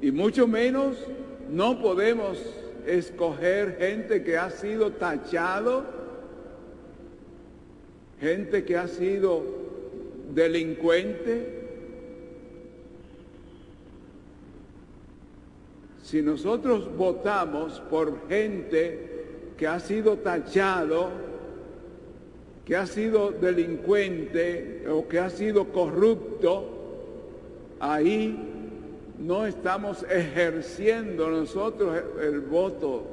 [0.00, 0.96] Y mucho menos
[1.52, 2.38] no podemos
[2.84, 5.86] escoger gente que ha sido tachado,
[8.20, 9.44] gente que ha sido
[10.34, 11.61] delincuente.
[16.02, 19.12] Si nosotros votamos por gente
[19.56, 21.10] que ha sido tachado,
[22.64, 26.68] que ha sido delincuente o que ha sido corrupto,
[27.78, 28.36] ahí
[29.18, 33.06] no estamos ejerciendo nosotros el, voto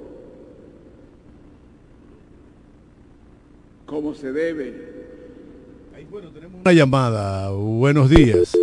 [3.85, 4.73] como se debe.
[6.61, 7.51] una llamada.
[7.51, 8.57] Buenos días.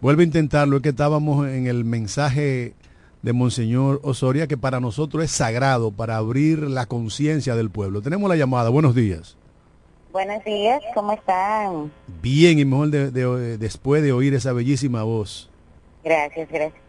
[0.00, 2.74] Vuelve a intentarlo, es que estábamos en el mensaje
[3.22, 8.02] de Monseñor Osoria, que para nosotros es sagrado, para abrir la conciencia del pueblo.
[8.02, 8.70] Tenemos la llamada.
[8.70, 9.36] Buenos días.
[10.12, 11.90] Buenos días, ¿cómo están?
[12.20, 15.48] Bien, y mejor de, después de oír esa bellísima voz.
[16.04, 16.82] Gracias, gracias.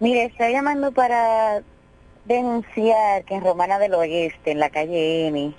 [0.00, 1.62] Mire, estoy llamando para
[2.24, 5.54] denunciar que en Romana del Oeste, en la calle N,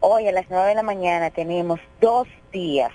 [0.00, 2.92] Hoy a las 9 de la mañana tenemos dos días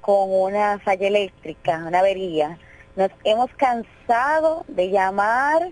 [0.00, 2.58] con una falla eléctrica, una avería.
[2.94, 5.70] Nos hemos cansado de llamar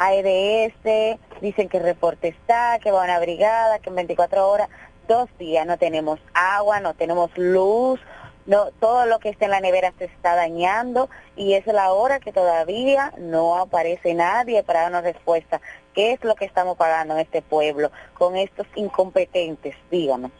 [0.00, 4.70] a EDS, dicen que el reporte está, que va una brigada, que en 24 horas,
[5.06, 8.00] dos días no tenemos agua, no tenemos luz,
[8.46, 12.18] no, todo lo que está en la nevera se está dañando y es la hora
[12.18, 15.60] que todavía no aparece nadie para darnos respuesta.
[15.94, 19.76] ¿Qué es lo que estamos pagando en este pueblo con estos incompetentes?
[19.90, 20.30] Dígame.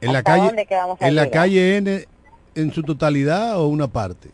[0.00, 0.66] ¿En la calle,
[1.00, 2.04] en la calle N
[2.56, 4.30] en su totalidad o una parte?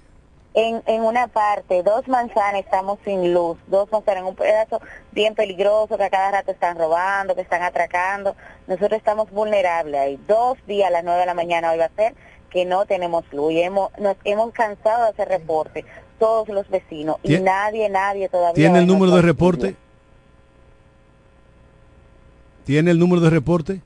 [0.53, 4.81] En, en una parte, dos manzanas estamos sin luz, dos manzanas en un pedazo
[5.13, 8.35] bien peligroso que a cada rato están robando, que están atracando.
[8.67, 10.21] Nosotros estamos vulnerables ahí.
[10.27, 12.15] Dos días a las nueve de la mañana hoy va a ser
[12.51, 15.85] que no tenemos luz y hemos, nos hemos cansado de hacer reporte,
[16.19, 18.55] todos los vecinos, y nadie, nadie todavía...
[18.55, 19.77] ¿Tiene el número de reporte?
[22.65, 23.81] ¿Tiene el número de reporte?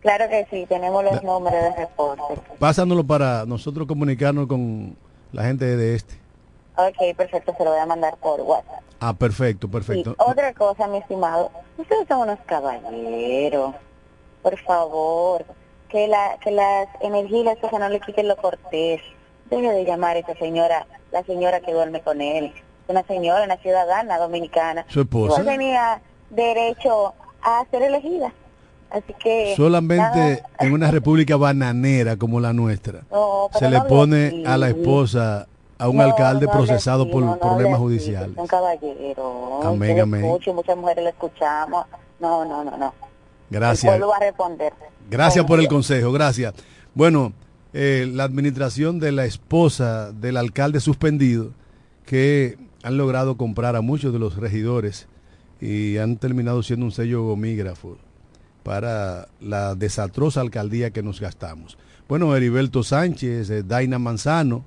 [0.00, 2.42] Claro que sí, tenemos los números de reporte.
[2.58, 4.98] Pásanoslo para nosotros comunicarnos con
[5.34, 6.14] la gente de este.
[6.76, 8.82] Ok, perfecto, se lo voy a mandar por WhatsApp.
[9.00, 10.14] Ah, perfecto, perfecto.
[10.18, 13.74] otra cosa, mi estimado, ustedes son unos caballeros,
[14.42, 15.44] por favor
[15.88, 19.00] que, la, que las energías que no le quiten lo cortés.
[19.50, 22.52] Debe de llamar a esa señora, la señora que duerme con él.
[22.88, 24.84] Una señora, una ciudadana dominicana.
[24.88, 25.38] Su esposa.
[25.38, 28.32] No tenía derecho a ser elegida.
[28.90, 29.54] Así que...
[29.56, 33.02] Solamente en una república bananera como la nuestra
[33.58, 35.46] se le pone a la esposa
[35.78, 38.36] a un alcalde procesado por problemas judiciales.
[38.36, 39.60] Un caballero.
[39.64, 40.22] Amén, amén.
[40.22, 41.86] muchas mujeres le escuchamos.
[42.20, 42.94] No, no, no, no.
[43.50, 44.00] Gracias.
[44.00, 44.72] va a responder.
[45.10, 46.54] Gracias por el consejo, gracias.
[46.94, 47.32] Bueno,
[47.72, 51.50] eh, la administración de la esposa del alcalde suspendido,
[52.06, 55.08] que han logrado comprar a muchos de los regidores
[55.60, 57.96] y han terminado siendo un sello gomígrafo
[58.64, 61.78] para la desastrosa alcaldía que nos gastamos.
[62.08, 64.64] Bueno, Heriberto Sánchez, eh, Daina Manzano,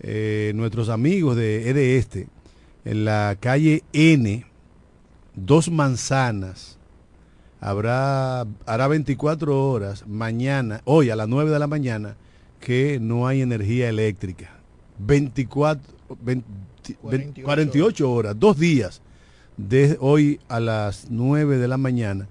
[0.00, 2.28] eh, nuestros amigos de EDE Este,
[2.84, 4.46] en la calle N,
[5.34, 6.78] dos manzanas,
[7.60, 12.16] habrá, hará 24 horas mañana, hoy a las 9 de la mañana,
[12.60, 14.50] que no hay energía eléctrica.
[14.98, 15.82] 24,
[17.42, 19.00] 48, horas, dos días,
[19.56, 22.28] de hoy a las 9 de la mañana,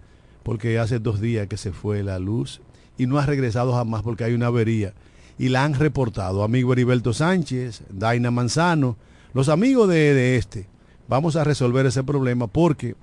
[0.49, 2.59] porque hace dos días que se fue la luz
[2.97, 4.95] y no ha regresado jamás porque hay una avería.
[5.37, 8.97] Y la han reportado, amigo Heriberto Sánchez, Daina Manzano,
[9.35, 10.65] los amigos de, este.
[11.07, 12.95] Vamos a resolver ese problema porque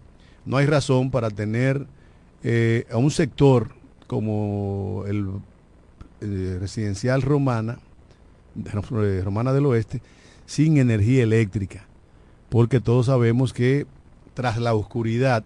[0.45, 1.87] no hay razón para tener
[2.43, 3.77] eh, a un sector
[4.09, 5.29] como el
[6.23, 7.79] eh, residencial romana,
[8.57, 10.03] eh, romana del oeste,
[10.47, 11.87] sin energía eléctrica,
[12.49, 13.87] porque todos sabemos que
[14.35, 15.45] tras la oscuridad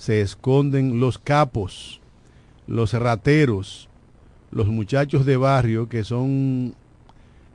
[0.00, 2.00] se esconden los capos,
[2.66, 3.90] los rateros,
[4.50, 6.74] los muchachos de barrio que son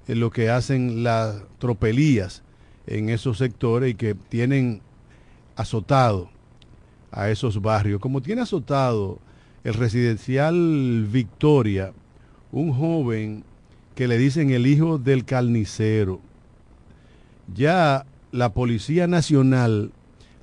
[0.08, 2.44] lo que hacen las tropelías
[2.86, 4.84] en esos sectores y que tienen
[5.56, 6.30] azotado
[7.12, 8.00] a esos barrios.
[8.00, 9.18] Como tiene azotado
[9.64, 11.94] el residencial Victoria,
[12.52, 13.44] un joven
[13.96, 16.22] que le dicen el hijo del carnicero.
[17.52, 19.92] Ya la Policía Nacional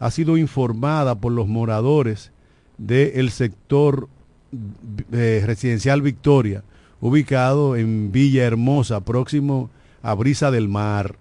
[0.03, 2.33] ha sido informada por los moradores
[2.77, 4.09] del sector
[5.13, 6.65] eh, residencial Victoria,
[7.01, 9.71] ubicado en Villa Hermosa, próximo
[10.03, 11.17] a Brisa del Mar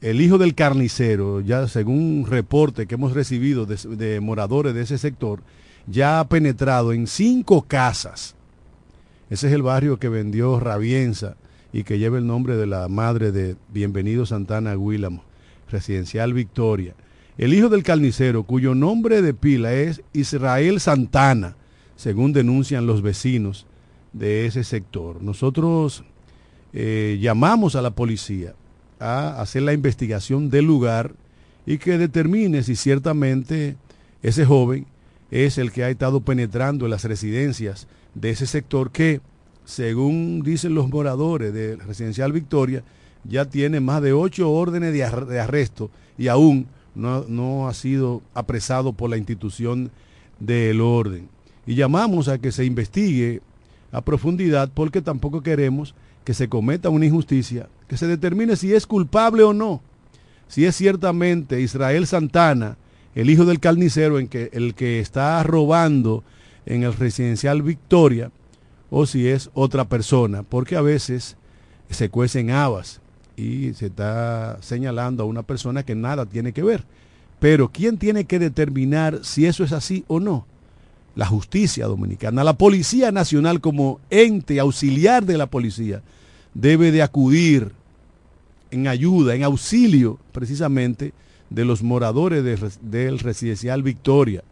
[0.00, 4.96] el hijo del carnicero, ya según un reporte que hemos recibido de, moradores de ese
[4.96, 5.40] sector,
[5.86, 8.34] ya ha penetrado en cinco casas.
[9.28, 11.36] Ese es el barrio que vendió Rabienza
[11.72, 15.22] y que lleva el nombre de la madre de Bienvenido Santana Guílamo,
[15.70, 16.94] residencial Victoria.
[17.40, 21.56] El hijo del carnicero, cuyo nombre de pila es Israel Santana,
[21.96, 23.66] según denuncian los vecinos
[24.12, 25.22] de ese sector.
[25.22, 26.04] Nosotros
[26.74, 28.52] eh, llamamos a la policía
[28.98, 31.14] a hacer la investigación del lugar
[31.64, 33.78] y que determine si ciertamente
[34.22, 34.84] ese joven
[35.30, 39.22] es el que ha estado penetrando en las residencias de ese sector que,
[39.64, 42.84] según dicen los moradores de Residencial Victoria,
[43.24, 48.92] ya tiene más de ocho órdenes de, arresto y aún no, no, ha sido apresado
[48.92, 49.90] por la institución
[50.38, 51.28] del orden.
[51.66, 53.40] Y llamamos a que se investigue
[53.92, 58.86] a profundidad porque tampoco queremos que se cometa una injusticia, que se determine si es
[58.86, 59.80] culpable o no,
[60.48, 62.76] si es ciertamente Israel Santana,
[63.14, 66.22] el hijo del carnicero, en que, el que está robando
[66.66, 68.30] en el residencial Victoria,
[68.90, 71.36] o si es otra persona, porque a veces
[71.88, 72.99] se cuecen habas
[73.40, 76.84] y se está señalando a una persona que nada tiene que ver.
[77.38, 80.46] Pero ¿quién tiene que determinar si eso es así o no?
[81.14, 86.02] la justicia dominicana, la Policía Nacional como ente auxiliar de la policía,
[86.54, 87.72] debe de acudir
[88.70, 91.12] en ayuda, en auxilio precisamente
[91.50, 92.44] de los moradores
[92.80, 94.44] del residencial Victoria.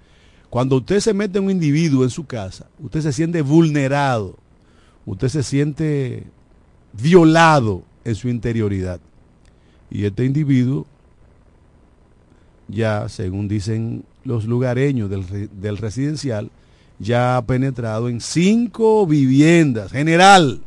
[0.51, 4.37] Cuando usted se mete un individuo en su casa, usted se siente vulnerado,
[5.07, 6.25] usted se siente
[6.93, 9.01] violado en su interioridad.
[9.91, 10.87] Y este individuo,
[12.69, 16.51] ya según dicen los lugareños del, del residencial,
[16.99, 19.93] ya ha penetrado en cinco viviendas.
[19.93, 20.61] General,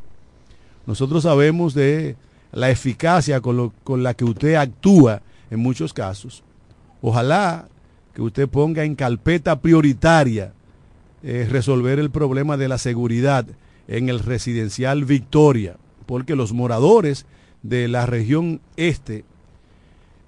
[0.85, 2.15] nosotros sabemos de
[2.51, 3.71] la eficacia con,
[4.03, 6.43] la que usted actúa en muchos casos.
[7.01, 7.67] Ojalá
[8.13, 10.53] que usted ponga en carpeta prioritaria
[11.23, 13.45] eh, resolver el problema de la seguridad
[13.87, 15.77] en el residencial Victoria,
[16.11, 17.25] porque los moradores
[17.63, 19.23] de la región este,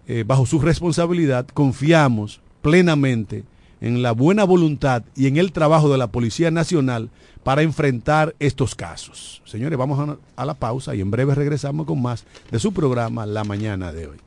[0.07, 3.43] eh, bajo su responsabilidad, confiamos plenamente
[3.81, 7.09] en la buena voluntad y en el trabajo de la Policía Nacional
[7.43, 9.41] para enfrentar estos casos.
[9.43, 13.43] Señores, vamos a, la pausa y en breve regresamos con más de su programa La
[13.43, 14.17] Mañana de hoy.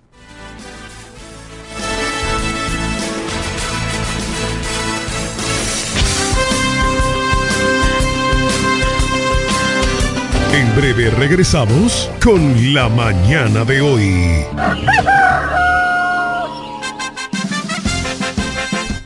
[10.76, 14.44] Breve regresamos con La Mañana de hoy.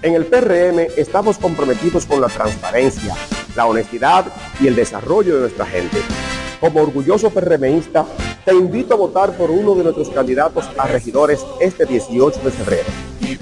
[0.02, 3.14] En el PRM estamos comprometidos con la transparencia,
[3.54, 4.26] la honestidad
[4.60, 5.98] y el desarrollo de nuestra gente.
[6.60, 8.04] Como orgulloso PRMista,
[8.44, 12.84] te invito a votar por uno de nuestros candidatos a regidores este 18 de febrero,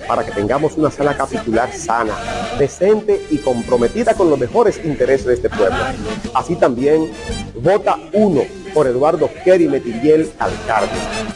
[0.06, 2.14] para que tengamos una sala capitular sana,
[2.60, 5.78] decente y comprometida con los mejores intereses de este pueblo.
[6.32, 7.10] Así también,
[7.60, 8.42] vota uno
[8.72, 10.92] por Eduardo Kerry Metiriel Alcalde,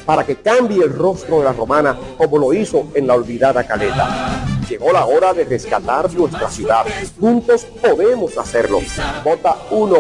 [0.06, 4.51] para que cambie el rostro de la romana como lo hizo en la olvidada Caleta
[4.72, 6.86] Llegó la hora de rescatar nuestra ciudad.
[7.20, 8.80] Juntos podemos hacerlo.
[9.22, 9.94] Vota 1.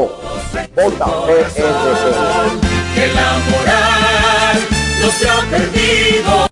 [0.74, 1.62] Vota PRD.
[2.94, 4.68] Que la moral
[5.02, 6.51] no se ha perdido.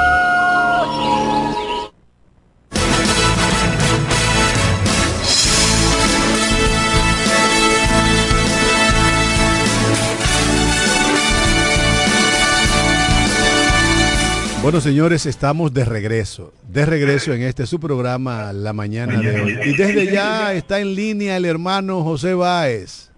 [14.61, 19.59] Bueno, señores, estamos de regreso, de regreso en este su programa La Mañana de hoy.
[19.65, 23.11] Y desde ya está en línea el hermano José Báez.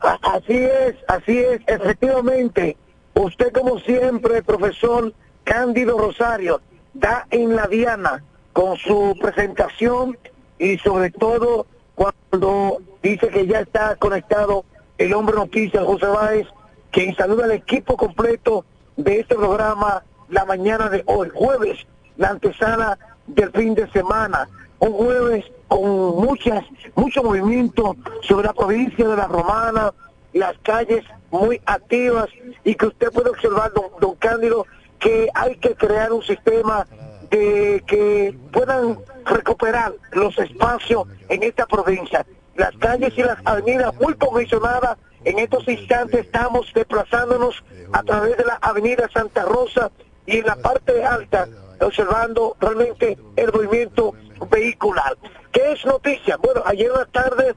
[0.00, 2.78] Así es, así es, efectivamente.
[3.12, 5.12] Usted como siempre, profesor
[5.44, 6.62] Cándido Rosario,
[6.94, 10.16] da en la diana con su presentación
[10.58, 14.64] y sobre todo cuando dice que ya está conectado
[14.96, 16.46] el hombre noticias José Báez,
[16.90, 18.64] quien saluda al equipo completo
[18.96, 24.48] de este programa la mañana de hoy, jueves, la antesala del fin de semana,
[24.78, 25.82] un jueves con
[26.16, 26.64] muchas,
[26.94, 29.92] mucho movimiento sobre la provincia de la Romana,
[30.32, 32.28] las calles muy activas
[32.64, 34.66] y que usted puede observar, don, don Cándido,
[34.98, 36.86] que hay que crear un sistema
[37.30, 42.24] de que puedan recuperar los espacios en esta provincia.
[42.56, 48.44] Las calles y las avenidas muy congestionadas, en estos instantes estamos desplazándonos a través de
[48.44, 49.90] la avenida Santa Rosa
[50.26, 51.48] y en la parte alta
[51.80, 54.14] observando realmente el movimiento
[54.50, 55.16] vehicular.
[55.52, 56.36] ¿Qué es noticia?
[56.36, 57.54] Bueno, ayer en la tarde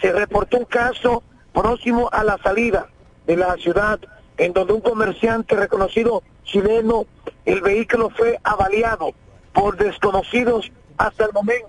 [0.00, 2.88] se reportó un caso próximo a la salida
[3.26, 4.00] de la ciudad,
[4.36, 7.06] en donde un comerciante reconocido chileno,
[7.44, 9.12] el vehículo fue avaliado
[9.52, 11.68] por desconocidos hasta el momento,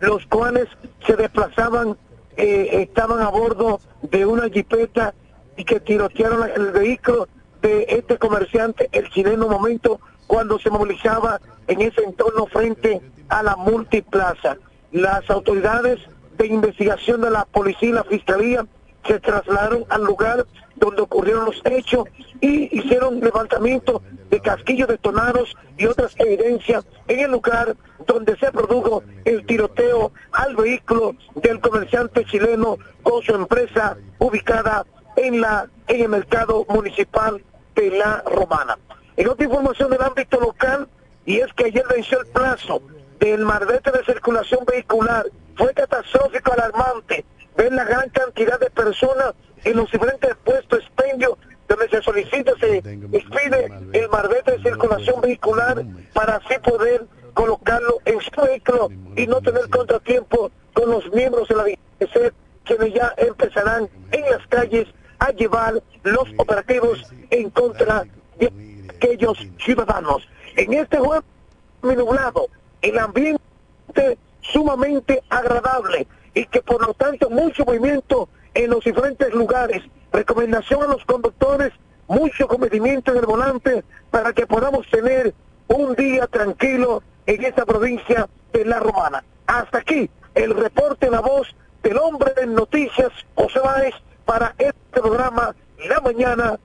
[0.00, 0.68] los cuales
[1.06, 1.96] se desplazaban,
[2.36, 5.14] eh, estaban a bordo de una jipeta
[5.56, 7.28] y que tirotearon el vehículo
[7.64, 13.00] de este comerciante, el chileno momento, cuando se movilizaba en ese entorno frente
[13.30, 14.58] a la multiplaza.
[14.92, 15.98] Las autoridades
[16.36, 18.66] de investigación de la policía y la fiscalía
[19.06, 20.46] se trasladaron al lugar
[20.76, 22.04] donde ocurrieron los hechos
[22.42, 29.02] y hicieron levantamiento de casquillos detonados y otras evidencias en el lugar donde se produjo
[29.24, 34.84] el tiroteo al vehículo del comerciante chileno con su empresa ubicada
[35.16, 37.42] en la en el mercado municipal
[37.74, 38.78] de La Romana.
[39.16, 40.88] En otra información del ámbito local,
[41.24, 42.82] y es que ayer venció el plazo
[43.18, 47.24] del marbete de circulación vehicular, fue catastrófico, alarmante,
[47.56, 52.78] ver la gran cantidad de personas en los diferentes puestos expendios donde se solicita, se
[52.78, 59.40] expide el marbete de circulación vehicular para así poder colocarlo en su vehículo y no
[59.40, 62.32] tener contratiempo con los miembros de la DGC,
[62.64, 64.88] quienes ya empezarán en las calles
[65.24, 68.04] a llevar los operativos en contra
[68.38, 68.52] de
[68.94, 70.28] aquellos ciudadanos.
[70.56, 71.24] En este juego
[71.82, 72.48] nublado,
[72.82, 79.82] el ambiente sumamente agradable y que por lo tanto mucho movimiento en los diferentes lugares.
[80.12, 81.72] Recomendación a los conductores,
[82.06, 85.34] mucho comedimiento en el volante para que podamos tener
[85.68, 89.24] un día tranquilo en esta provincia de La Romana.
[89.46, 91.48] Hasta aquí el reporte la voz
[91.82, 93.94] del hombre de noticias, José Báez,
[94.24, 95.54] para este programa
[95.88, 96.58] La Mañana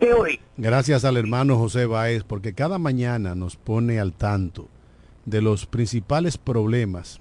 [0.00, 0.40] de hoy.
[0.56, 4.68] Gracias al hermano José Báez, porque cada mañana nos pone al tanto
[5.24, 7.20] de los principales problemas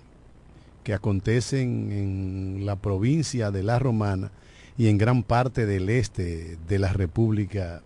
[0.83, 4.31] que acontecen en la provincia de La Romana
[4.77, 7.81] y en gran parte del este de la República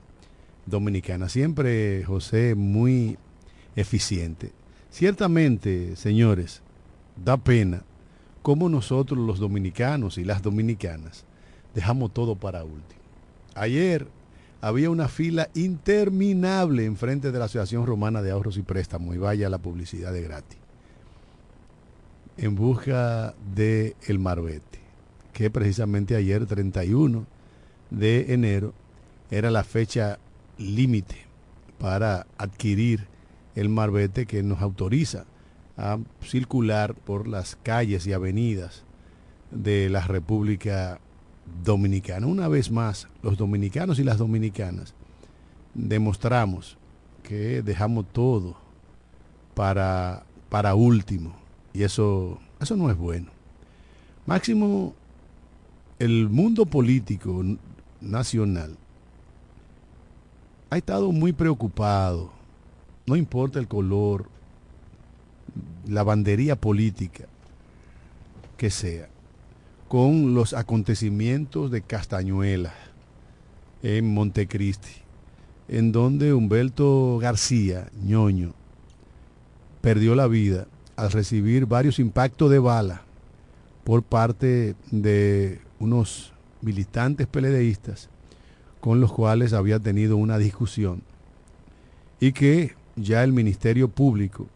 [0.65, 1.29] Dominicana.
[1.29, 3.17] Siempre José muy
[3.75, 4.51] eficiente.
[4.91, 6.61] Ciertamente, señores,
[7.15, 7.83] da pena
[8.41, 11.25] cómo nosotros los dominicanos y las dominicanas
[11.73, 13.01] dejamos todo para último.
[13.55, 14.07] Ayer
[14.61, 19.49] había una fila interminable enfrente de la Asociación Romana de Ahorros y Préstamos y vaya
[19.49, 20.61] la publicidad de gratis
[22.37, 24.79] en busca de el Marbete,
[25.33, 27.25] que precisamente ayer 31
[27.89, 28.73] de enero
[29.29, 30.17] era la fecha
[30.57, 31.17] límite
[31.77, 33.05] para adquirir
[33.55, 35.25] el Marbete que nos autoriza
[35.77, 38.83] a circular por las calles y avenidas
[39.51, 40.99] de la República
[41.63, 42.27] Dominicana.
[42.27, 44.93] Una vez más, los dominicanos y las dominicanas
[45.73, 46.77] demostramos
[47.23, 48.55] que dejamos todo
[49.53, 51.33] para, para último
[51.73, 53.31] y eso, eso no es bueno.
[54.25, 54.93] Máximo,
[55.99, 57.43] el mundo político
[57.99, 58.77] nacional
[60.69, 62.31] ha estado muy preocupado,
[63.05, 64.29] no importa el color,
[65.87, 67.25] la bandería política
[68.57, 69.09] que sea,
[69.91, 72.73] con los acontecimientos de Castañuela
[73.83, 75.01] en Montecristi,
[75.67, 78.53] en donde Humberto García, ñoño,
[79.81, 83.01] perdió la vida al recibir varios impactos de bala
[83.83, 86.31] por parte de unos
[86.61, 88.07] militantes peledeístas
[88.79, 91.03] con los cuales había tenido una discusión
[92.21, 94.47] y que ya el Ministerio Público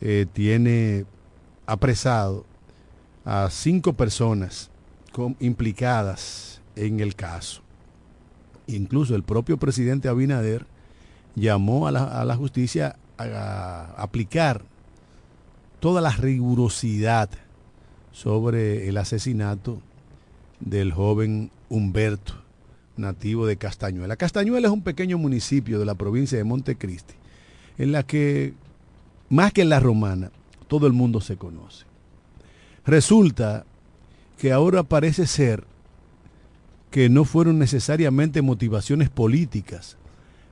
[0.00, 1.04] eh, tiene
[1.64, 2.44] apresado
[3.24, 4.70] a cinco personas
[5.40, 7.62] implicadas en el caso.
[8.66, 10.66] Incluso el propio presidente Abinader
[11.34, 14.62] llamó a la, a la justicia a aplicar
[15.80, 17.28] toda la rigurosidad
[18.12, 19.80] sobre el asesinato
[20.60, 22.34] del joven Humberto,
[22.96, 24.16] nativo de Castañuela.
[24.16, 27.14] Castañuela es un pequeño municipio de la provincia de Montecristi,
[27.78, 28.54] en la que,
[29.28, 30.30] más que en la romana,
[30.68, 31.84] todo el mundo se conoce.
[32.84, 33.64] Resulta
[34.38, 35.64] que ahora parece ser
[36.90, 39.96] que no fueron necesariamente motivaciones políticas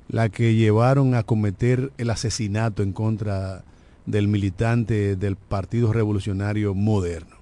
[0.09, 3.65] las que llevaron a cometer el asesinato en contra
[4.07, 7.37] del militante del Partido Revolucionario Moderno.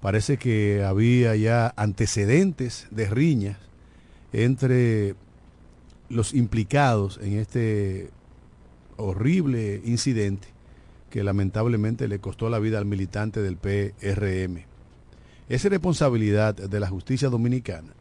[0.00, 3.58] Parece que había ya antecedentes de riñas
[4.32, 5.14] entre
[6.08, 8.10] los implicados en este
[8.96, 10.55] horrible incidente
[11.10, 14.64] que lamentablemente le costó la vida al militante del PRM.
[15.48, 17.92] Es responsabilidad de la justicia dominicana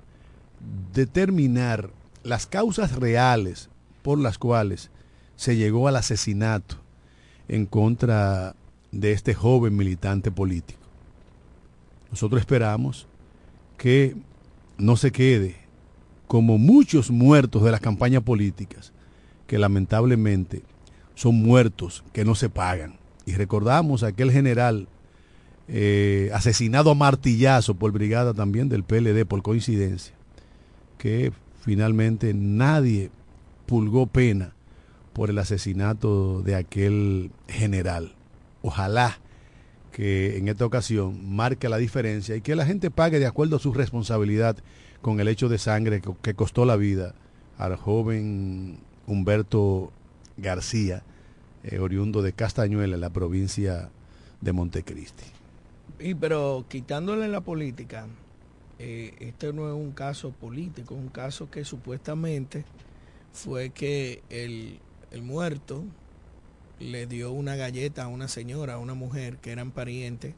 [0.94, 1.92] determinar
[2.24, 3.70] las causas reales
[4.02, 4.90] por las cuales
[5.36, 6.78] se llegó al asesinato
[7.48, 8.56] en contra
[8.92, 10.80] de este joven militante político.
[12.10, 13.08] Nosotros esperamos
[13.78, 14.16] que
[14.78, 15.58] no se quede
[16.28, 18.94] como muchos muertos de las campañas políticas,
[19.48, 20.64] que lamentablemente
[21.16, 23.00] son muertos que no se pagan.
[23.26, 24.88] Y recordamos a aquel general
[25.68, 30.14] eh, asesinado a martillazo por brigada también del PLD por coincidencia,
[31.00, 33.10] que finalmente nadie
[33.66, 34.54] pulgó pena
[35.14, 38.14] por el asesinato de aquel general.
[38.62, 39.20] Ojalá
[39.92, 43.60] que en esta ocasión marque la diferencia y que la gente pague de acuerdo a
[43.60, 44.58] su responsabilidad
[45.02, 47.16] con el hecho de sangre que costó la vida
[47.58, 49.94] al joven Humberto
[50.38, 51.04] García,
[51.64, 53.90] eh, oriundo de Castañuela, en la provincia
[54.42, 55.26] de Montecristi.
[56.00, 58.08] Y pero quitándole la política,
[58.80, 62.66] eh, este no es un caso político, es un caso que supuestamente
[63.32, 64.80] fue que el,
[65.12, 65.84] el muerto
[66.80, 70.34] le dio una galleta a una señora, a una mujer que eran parientes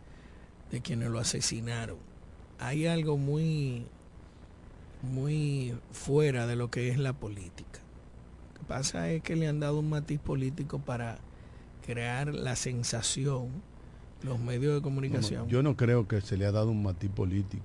[0.71, 1.97] de quienes lo asesinaron.
[2.59, 3.85] Hay algo muy,
[5.01, 7.79] muy fuera de lo que es la política.
[8.67, 11.19] Pasa es que le han dado un matiz político para
[11.85, 13.47] crear la sensación,
[14.23, 15.47] los medios de comunicación.
[15.47, 17.63] yo no creo que se le ha dado un matiz político.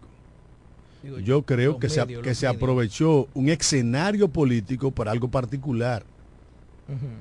[1.25, 6.05] yo creo que, se, que se aprovechó un escenario político para algo particular.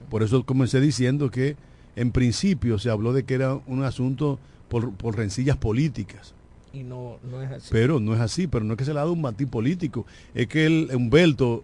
[0.09, 1.55] Por eso comencé diciendo que
[1.95, 6.33] en principio se habló de que era un asunto por, por rencillas políticas.
[6.73, 7.69] Y no, no, es así.
[7.71, 10.05] Pero no es así, pero no es que se le ha dado un matiz político.
[10.33, 11.63] Es que el Humberto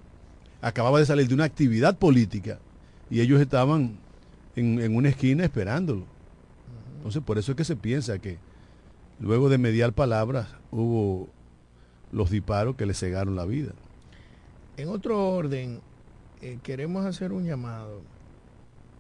[0.62, 2.60] acababa de salir de una actividad política
[3.10, 3.98] y ellos estaban
[4.56, 6.06] en, en una esquina esperándolo.
[6.98, 8.38] Entonces, por eso es que se piensa que
[9.20, 11.30] luego de mediar palabras hubo
[12.12, 13.72] los disparos que le cegaron la vida.
[14.78, 15.82] En otro orden,
[16.42, 18.02] eh, queremos hacer un llamado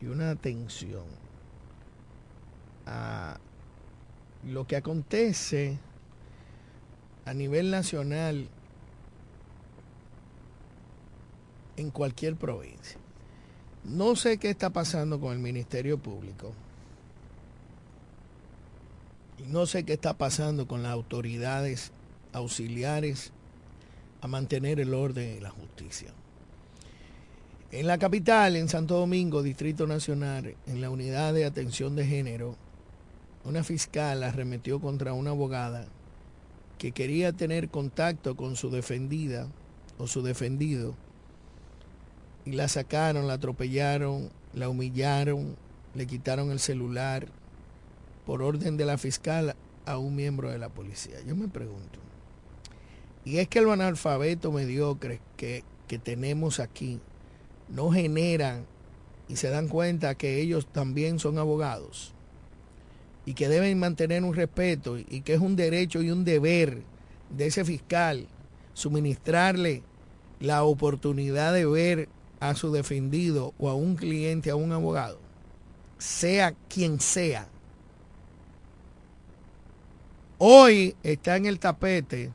[0.01, 1.03] y una atención
[2.86, 3.38] a
[4.45, 5.78] lo que acontece
[7.26, 8.47] a nivel nacional
[11.78, 12.97] en cualquier provincia.
[13.84, 16.51] No sé qué está pasando con el Ministerio Público.
[19.38, 21.91] Y no sé qué está pasando con las autoridades
[22.34, 23.32] auxiliares
[24.19, 26.09] a mantener el orden y la justicia.
[27.71, 32.55] En la capital, en Santo Domingo, Distrito Nacional, en la unidad de atención de género,
[33.43, 35.88] una fiscal arremetió contra una abogada
[36.78, 39.47] que quería tener contacto con su defendida
[39.97, 40.95] o su defendido
[42.48, 45.58] y la sacaron, la atropellaron, la humillaron,
[45.93, 47.28] le quitaron el celular
[48.26, 51.16] por orden de la fiscal a un miembro de la policía.
[51.28, 52.00] Yo me pregunto,
[53.26, 57.02] y es que los analfabetos mediocres que, que tenemos aquí,
[57.68, 58.66] no generan
[59.28, 62.14] y se dan cuenta que ellos también son abogados
[63.26, 66.84] y que deben mantener un respeto y que es un derecho y un deber
[67.30, 68.26] de ese fiscal
[68.74, 69.84] suministrarle
[70.39, 72.10] la oportunidad de ver
[72.40, 75.20] a su defendido o a un cliente, a un abogado,
[75.98, 77.48] sea quien sea.
[80.38, 82.32] Hoy está en el tapete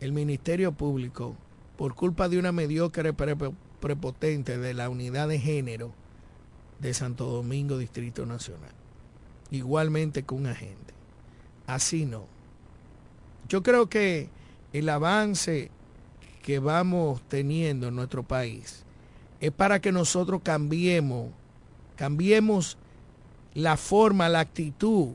[0.00, 1.36] el Ministerio Público
[1.76, 5.92] por culpa de una mediocre prepotente de la unidad de género
[6.80, 8.72] de Santo Domingo, Distrito Nacional.
[9.52, 10.94] Igualmente con un agente.
[11.68, 12.26] Así no.
[13.48, 14.28] Yo creo que
[14.72, 15.70] el avance
[16.42, 18.84] que vamos teniendo en nuestro país
[19.42, 21.28] es para que nosotros cambiemos,
[21.96, 22.78] cambiemos
[23.54, 25.08] la forma, la actitud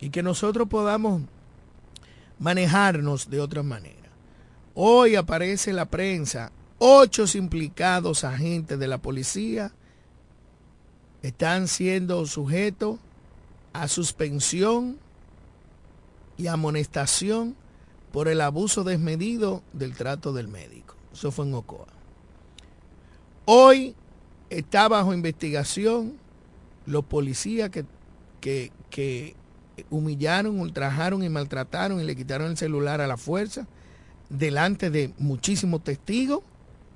[0.00, 1.22] y que nosotros podamos
[2.40, 4.10] manejarnos de otra manera.
[4.74, 9.72] Hoy aparece la prensa Ocho implicados agentes de la policía
[11.22, 12.98] están siendo sujetos
[13.72, 14.98] a suspensión
[16.36, 17.54] y amonestación
[18.12, 20.96] por el abuso desmedido del trato del médico.
[21.12, 21.93] Eso fue en Ocoa.
[23.46, 23.94] Hoy
[24.48, 26.14] está bajo investigación
[26.86, 27.84] los policías que,
[28.40, 29.36] que, que
[29.90, 33.66] humillaron, ultrajaron y maltrataron y le quitaron el celular a la fuerza
[34.30, 36.40] delante de muchísimos testigos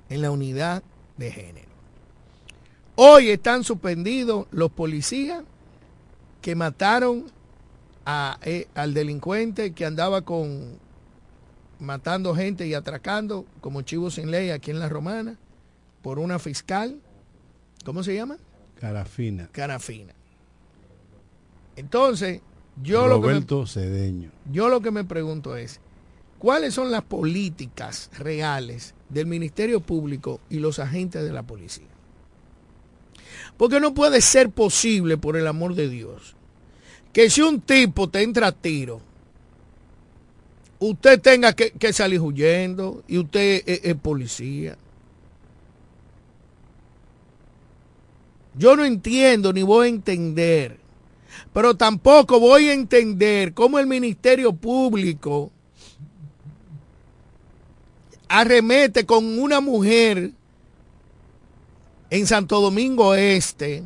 [0.09, 0.83] en la unidad
[1.17, 1.69] de género.
[2.95, 5.43] Hoy están suspendidos los policías
[6.41, 7.25] que mataron
[8.05, 10.79] a, eh, al delincuente que andaba con
[11.79, 15.37] matando gente y atracando como chivo sin ley aquí en la Romana
[16.01, 16.99] por una fiscal.
[17.85, 18.37] ¿Cómo se llama?
[18.79, 19.49] Carafina.
[19.51, 20.13] Carafina.
[21.75, 22.41] Entonces,
[22.81, 24.31] yo Roberto lo que Cedeño.
[24.51, 25.79] Yo lo que me pregunto es,
[26.37, 31.87] ¿cuáles son las políticas reales del Ministerio Público y los agentes de la policía.
[33.57, 36.35] Porque no puede ser posible, por el amor de Dios,
[37.11, 39.01] que si un tipo te entra a tiro
[40.81, 44.77] usted tenga que, que salir huyendo y usted es, es policía.
[48.55, 50.79] Yo no entiendo ni voy a entender,
[51.53, 55.51] pero tampoco voy a entender cómo el Ministerio Público
[58.27, 60.31] arremete con una mujer
[62.09, 63.83] en Santo Domingo Este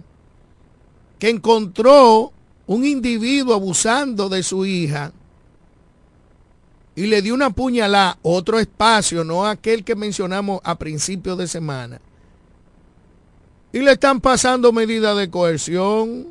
[1.20, 2.34] que encontró
[2.68, 5.14] un individuo abusando de su hija
[6.96, 12.00] y le dio una puñalada, otro espacio, no aquel que mencionamos a principios de semana.
[13.74, 16.28] Y le están pasando medidas de coerción.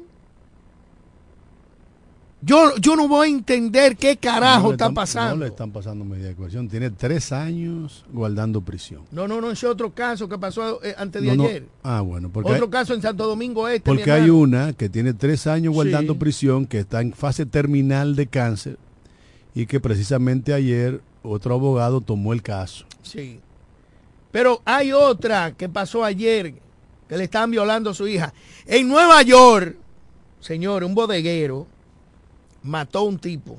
[2.44, 5.36] Yo, yo no voy a entender qué carajo No está están- pasando.
[5.36, 6.68] No le están pasando medida de coerción.
[6.68, 9.02] Tiene tres años guardando prisión.
[9.12, 11.48] No, no, no, ese otro caso que pasó eh, antes de No, no.
[11.48, 11.66] ayer.
[11.84, 13.88] Ah, bueno, porque, Otro hay, caso en Santo Domingo Este.
[13.88, 16.18] porque hay una que tiene tres años guardando Sí.
[16.18, 18.76] prisión, que está en fase terminal de cáncer
[19.54, 22.86] y que precisamente ayer otro abogado tomó el caso.
[23.02, 23.38] Sí.
[24.32, 26.54] Pero hay otra que pasó ayer,
[27.12, 28.32] que le están violando a su hija.
[28.64, 29.76] En Nueva York,
[30.40, 31.66] señor, un bodeguero
[32.62, 33.58] mató a un tipo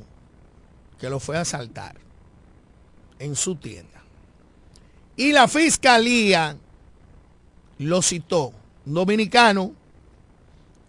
[0.99, 1.95] que lo fue a asaltar
[3.19, 4.01] en su tienda.
[5.15, 6.57] Y la fiscalía
[7.77, 8.53] lo citó,
[8.87, 9.73] un dominicano,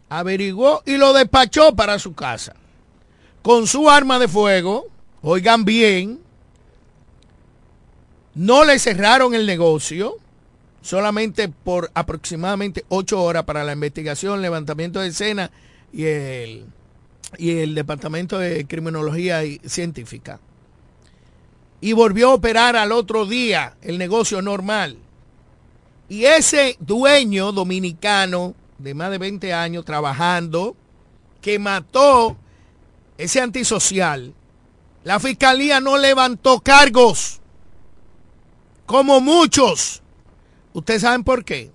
[0.09, 2.55] averiguó y lo despachó para su casa.
[3.43, 4.87] Con su arma de fuego,
[5.21, 6.19] oigan bien,
[8.35, 10.17] no le cerraron el negocio,
[10.85, 15.51] solamente por aproximadamente ocho horas para la investigación, levantamiento de escena
[15.91, 16.67] y el,
[17.39, 20.41] y el Departamento de Criminología Científica.
[21.81, 24.99] Y volvió a operar al otro día el negocio normal.
[26.11, 30.77] Y ese dueño dominicano de más de 20 años trabajando,
[31.41, 32.37] que mató
[33.17, 34.35] ese antisocial,
[35.03, 37.41] la fiscalía no levantó cargos
[38.85, 40.03] como muchos.
[40.75, 41.71] ¿Ustedes saben por qué?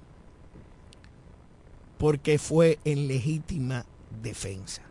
[1.98, 3.86] Porque fue en legítima
[4.22, 4.84] defensa.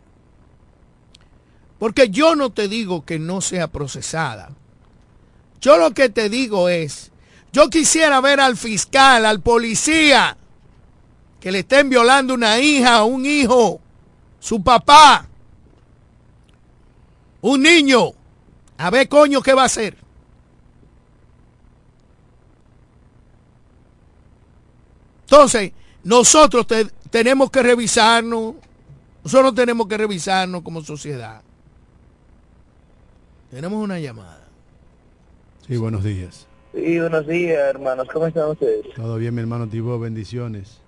[1.78, 4.50] Porque yo no te digo que no sea procesada.
[5.60, 7.12] Yo lo que te digo es,
[7.52, 10.38] yo quisiera ver al fiscal, al policía,
[11.38, 13.80] que le estén violando una hija, un hijo,
[14.40, 15.28] su papá,
[17.42, 18.12] un niño,
[18.78, 20.07] a ver coño qué va a hacer.
[25.30, 25.72] Entonces,
[26.04, 28.54] nosotros te- tenemos que revisarnos,
[29.22, 31.42] nosotros tenemos que revisarnos como sociedad.
[33.50, 34.46] Tenemos una llamada.
[35.66, 36.46] Sí, buenos días.
[36.72, 38.08] Sí, buenos días, hermanos.
[38.10, 38.86] ¿Cómo están ustedes?
[38.96, 40.80] Todo bien, mi hermano Tibo, bendiciones.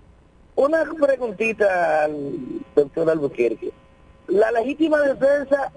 [0.55, 3.71] Una preguntita al doctor Albuquerque.
[4.27, 5.71] ¿La legítima defensa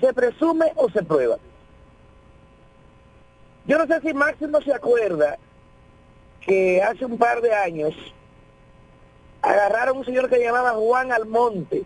[0.00, 1.36] se presume o se prueba?
[3.66, 5.36] Yo no sé si Máximo se acuerda
[6.46, 7.94] que hace un par de años
[9.42, 11.84] agarraron a un señor que llamaba Juan Almonte.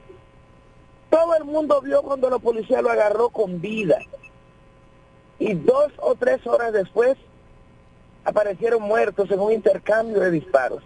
[1.10, 3.98] Todo el mundo vio cuando la policía lo agarró con vida.
[5.38, 7.16] Y dos o tres horas después
[8.24, 10.82] aparecieron muertos en un intercambio de disparos.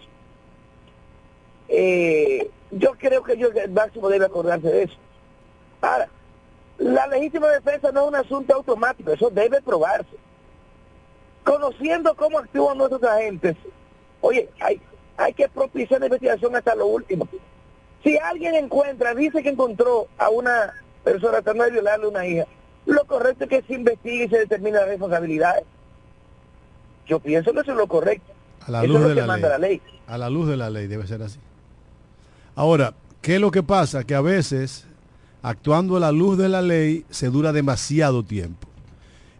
[1.67, 4.95] Eh, yo creo que el máximo debe acordarse de eso.
[5.81, 6.07] Ahora,
[6.77, 10.22] la legítima defensa no es un asunto automático, eso debe probarse.
[11.43, 13.55] Conociendo cómo actúan nuestros agentes,
[14.21, 14.81] oye, hay,
[15.17, 17.27] hay que propiciar la investigación hasta lo último.
[18.03, 20.73] Si alguien encuentra, dice que encontró a una
[21.03, 22.45] persona tratando de violarle a una hija,
[22.85, 25.63] lo correcto es que se investigue y se determine las responsabilidades.
[27.07, 28.31] Yo pienso que eso es lo correcto.
[28.65, 29.59] A la Eso luz es lo de que la manda ley.
[29.59, 29.81] la ley.
[30.07, 31.39] A la luz de la ley debe ser así.
[32.55, 34.03] Ahora, ¿qué es lo que pasa?
[34.03, 34.85] Que a veces,
[35.41, 38.67] actuando a la luz de la ley, se dura demasiado tiempo.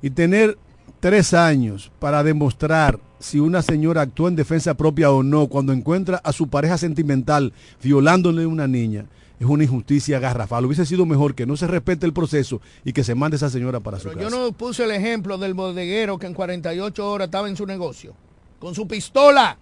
[0.02, 0.58] Y tener
[1.04, 6.22] tres años para demostrar si una señora actuó en defensa propia o no cuando encuentra
[6.24, 7.52] a su pareja sentimental
[7.82, 9.06] violándole a una niña,
[9.38, 10.64] es una injusticia garrafal.
[10.66, 13.82] Hubiese sido mejor que no se respete el proceso y que se mande esa señora
[13.82, 14.22] para su casa.
[14.22, 18.14] yo no puse el ejemplo del bodeguero que en 48 horas estaba en su negocio,
[18.60, 19.58] con su pistola,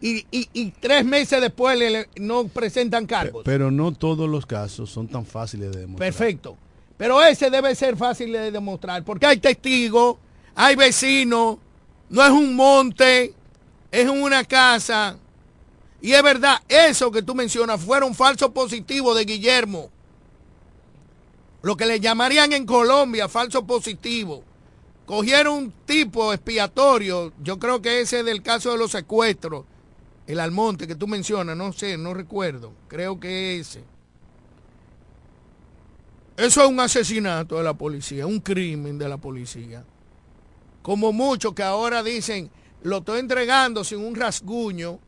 [0.00, 3.42] y, y- y tres meses después le- le- no presentan cargos.
[3.44, 6.12] Pero no todos los casos son tan fáciles de demostrar.
[6.12, 6.56] Perfecto.
[6.96, 10.18] Pero ese debe ser fácil de demostrar, porque hay testigos,
[10.56, 11.58] hay vecinos,
[12.08, 13.34] no es un monte,
[13.92, 15.18] es una casa.
[16.00, 19.90] Y es verdad, eso que tú mencionas fueron falsos positivos de Guillermo.
[21.60, 24.42] Lo que le llamarían en Colombia falso positivo.
[25.04, 29.64] Cogieron un tipo expiatorio, yo creo que ese es del caso de los secuestros,
[30.26, 33.84] el Almonte que tú mencionas, no sé, no recuerdo, creo que ese.
[36.36, 39.84] Eso es un asesinato de la policía, un crimen de la policía.
[40.86, 42.48] Como muchos que ahora dicen,
[42.84, 45.00] lo estoy entregando sin un rasguño.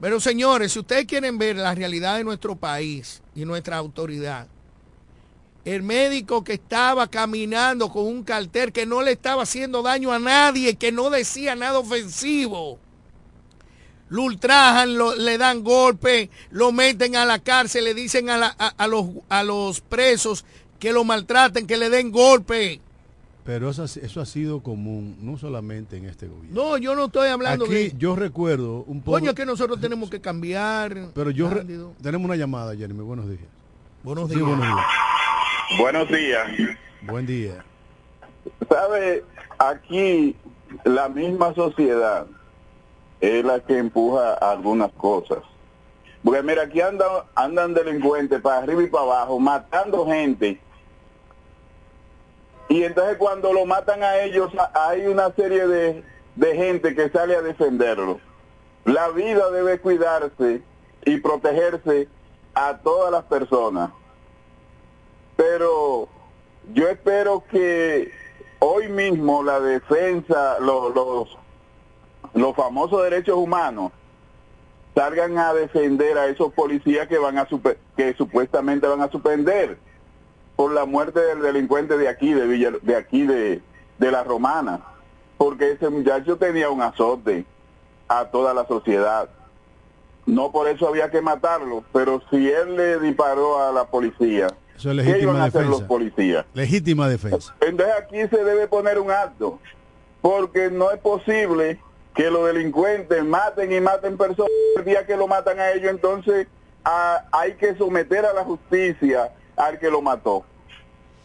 [0.00, 4.46] Pero señores, si ustedes quieren ver la realidad de nuestro país y nuestra autoridad,
[5.66, 10.18] el médico que estaba caminando con un cartel que no le estaba haciendo daño a
[10.18, 12.78] nadie, que no decía nada ofensivo.
[14.08, 18.54] Lo ultrajan, lo, le dan golpe, lo meten a la cárcel, le dicen a,
[18.88, 20.46] los, a los presos
[20.78, 22.80] que lo maltraten, que le den golpe.
[23.44, 26.62] Pero eso, eso, ha sido común, no solamente en este gobierno.
[26.62, 27.92] No, yo no estoy hablando Aquí, de...
[27.98, 29.18] yo recuerdo un poco...
[29.18, 31.08] Coño, es que nosotros tenemos que cambiar.
[31.14, 31.50] Pero yo...
[31.50, 31.64] Re...
[32.02, 33.02] Tenemos una llamada, Jeremy.
[33.02, 33.42] Buenos días.
[34.02, 34.40] Buenos días.
[34.40, 34.86] Sí, buenos días.
[35.78, 36.78] Buenos días.
[37.02, 37.64] Buen día.
[38.68, 39.24] ¿Sabe?
[39.58, 40.36] Aquí
[40.84, 42.26] la misma sociedad
[43.20, 45.38] es la que empuja algunas cosas.
[46.22, 50.58] Porque mira, aquí andan, andan delincuentes para arriba y para abajo, matando gente.
[52.68, 56.04] Y entonces cuando lo matan a ellos, hay una serie de,
[56.34, 58.20] de gente que sale a defenderlo.
[58.84, 60.62] La vida debe cuidarse
[61.04, 62.08] y protegerse
[62.54, 63.90] a todas las personas.
[65.36, 66.08] Pero
[66.72, 68.10] yo espero que
[68.60, 71.38] hoy mismo la defensa, los, los,
[72.34, 73.92] los famosos derechos humanos,
[74.94, 79.76] salgan a defender a esos policías que van a super, que supuestamente van a suspender
[80.56, 83.60] por la muerte del delincuente de aquí, de Villa, de aquí de,
[83.98, 84.80] de la Romana,
[85.36, 87.44] porque ese muchacho tenía un azote
[88.08, 89.28] a toda la sociedad.
[90.26, 94.46] No por eso había que matarlo, pero si él le disparó a la policía,
[94.76, 95.58] eso es legítima ¿qué iban a defensa.
[95.58, 96.46] hacer los policías?
[96.54, 97.54] Legítima defensa.
[97.60, 99.58] Entonces aquí se debe poner un acto,
[100.22, 101.78] porque no es posible
[102.14, 106.46] que los delincuentes maten y maten personas el día que lo matan a ellos, entonces
[106.84, 110.44] a, hay que someter a la justicia al que lo mató.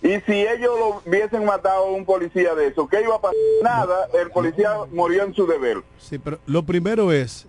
[0.02, 3.36] Y si ellos lo hubiesen matado a un policía de eso, ¿qué iba a pasar?
[3.62, 5.84] Nada, el policía murió en su deber.
[5.98, 7.48] Sí, pero lo primero es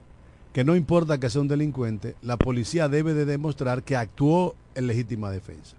[0.53, 4.89] que no importa que sea un delincuente, la policía debe de demostrar que actuó en
[4.89, 5.77] legítima defensa.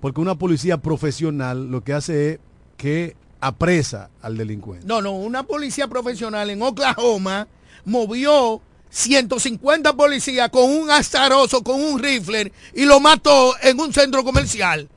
[0.00, 2.38] Porque una policía profesional lo que hace es
[2.76, 4.86] que apresa al delincuente.
[4.86, 7.46] No, no, una policía profesional en Oklahoma
[7.84, 8.60] movió
[8.90, 14.88] 150 policías con un azaroso, con un rifle y lo mató en un centro comercial.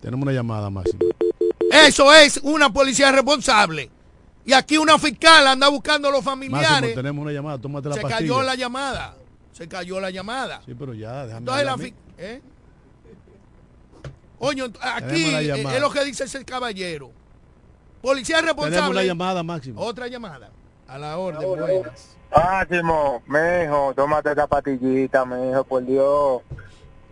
[0.00, 1.00] Tenemos una llamada, Máximo.
[1.70, 3.90] Eso es una policía responsable.
[4.46, 6.70] Y aquí una fiscal anda buscando a los familiares.
[6.70, 8.18] Máximo, tenemos una llamada, tómate la Se pastilla.
[8.20, 9.16] cayó la llamada.
[9.52, 10.62] Se cayó la llamada.
[10.66, 11.64] Sí, pero ya, déjame Entonces
[12.18, 12.24] la.
[12.24, 12.42] ¿eh?
[14.38, 15.76] Oño, aquí eh, llamada.
[15.76, 17.10] es lo que dice ese caballero.
[18.02, 18.76] Policía responsable.
[18.76, 19.80] Tenemos una llamada, Máximo.
[19.80, 20.50] Otra llamada.
[20.86, 22.16] A la orden, buenas.
[22.34, 26.42] Máximo, mijo, tómate esa patillita, mijo, por Dios.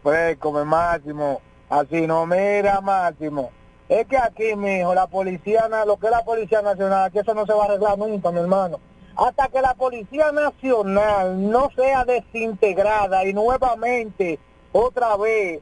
[0.03, 1.41] Pues, come Máximo.
[1.71, 3.53] Así no, mira, Máximo.
[3.89, 7.47] Es que aquí, mijo, la policía, lo que es la Policía Nacional, que eso no
[7.47, 8.81] se va a arreglar nunca, mi hermano.
[9.17, 14.41] Hasta que la Policía Nacional no sea desintegrada y nuevamente,
[14.73, 15.61] otra vez,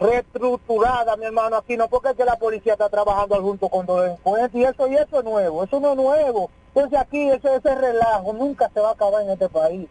[0.00, 4.02] reestructurada, mi hermano, aquí no, porque es que la policía está trabajando junto con los
[4.02, 6.50] delincuentes y eso y eso es nuevo, eso no es nuevo.
[6.74, 9.88] Entonces aquí ese, ese relajo nunca se va a acabar en este país.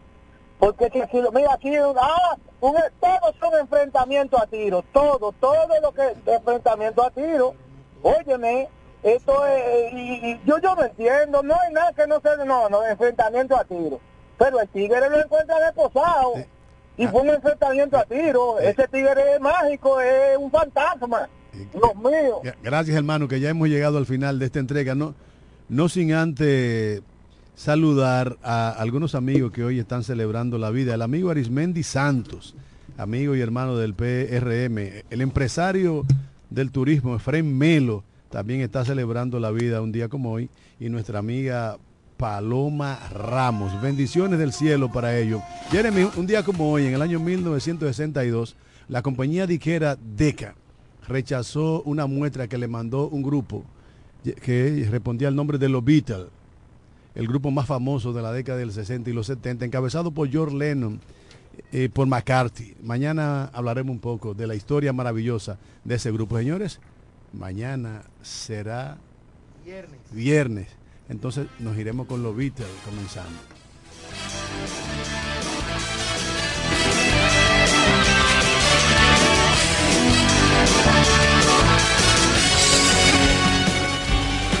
[0.58, 5.92] Porque que aquí, mira, aquí, ah, un, todos son enfrentamientos a tiro, todo, todo lo
[5.92, 7.54] que es enfrentamiento a tiro.
[8.02, 8.68] Óyeme,
[9.02, 12.68] esto es, y, y yo, yo no entiendo, no hay nada que no sea, no,
[12.68, 14.00] no, enfrentamiento a tiro.
[14.38, 16.34] Pero el tigre lo encuentra reposado.
[16.96, 18.58] Y fue un enfrentamiento a tiro.
[18.58, 21.28] Ese tigre es mágico, es un fantasma.
[21.52, 22.40] Dios mío.
[22.62, 24.94] Gracias, hermano, que ya hemos llegado al final de esta entrega.
[24.94, 25.14] No,
[25.72, 27.00] no sin antes
[27.54, 30.94] saludar a algunos amigos que hoy están celebrando la vida.
[30.94, 32.54] El amigo Arismendi Santos,
[32.98, 35.02] amigo y hermano del PRM.
[35.08, 36.04] El empresario
[36.50, 40.50] del turismo, Efraín Melo, también está celebrando la vida un día como hoy.
[40.78, 41.78] Y nuestra amiga
[42.18, 43.80] Paloma Ramos.
[43.80, 45.40] Bendiciones del cielo para ellos.
[45.70, 48.56] Jeremy, un día como hoy, en el año 1962,
[48.88, 50.54] la compañía diquera DECA
[51.08, 53.64] rechazó una muestra que le mandó un grupo
[54.22, 56.28] que respondía al nombre de los Beatles,
[57.14, 60.56] el grupo más famoso de la década del 60 y los 70, encabezado por George
[60.56, 61.00] Lennon,
[61.72, 62.74] eh, por McCarthy.
[62.82, 66.38] Mañana hablaremos un poco de la historia maravillosa de ese grupo.
[66.38, 66.80] Señores,
[67.32, 68.98] mañana será
[69.64, 70.00] Viernes.
[70.12, 70.68] viernes.
[71.08, 73.38] Entonces nos iremos con los Beatles comenzando.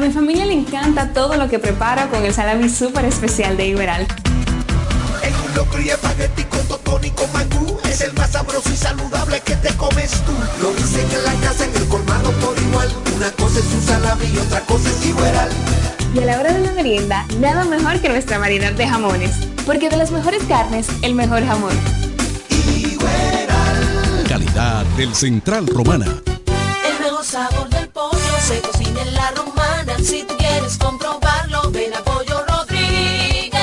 [0.00, 3.66] A mi familia le encanta todo lo que prepara con el salami súper especial de
[3.66, 4.06] Iberal.
[5.54, 9.56] Locro y espagueti con totón y con mangú Es el más sabroso y saludable que
[9.56, 10.32] te comes tú
[10.62, 14.24] Lo dicen en la casa, en el colmado por igual Una cosa es un salami
[14.32, 15.50] y otra cosa es Iberal
[16.14, 19.32] Y a la hora de la merienda, nada mejor que nuestra variedad de jamones.
[19.66, 21.78] Porque de las mejores carnes, el mejor jamón.
[24.26, 26.06] Calidad del Central Romana.
[30.10, 33.54] Si tú quieres comprobarlo, ven a Pollo Rodríguez.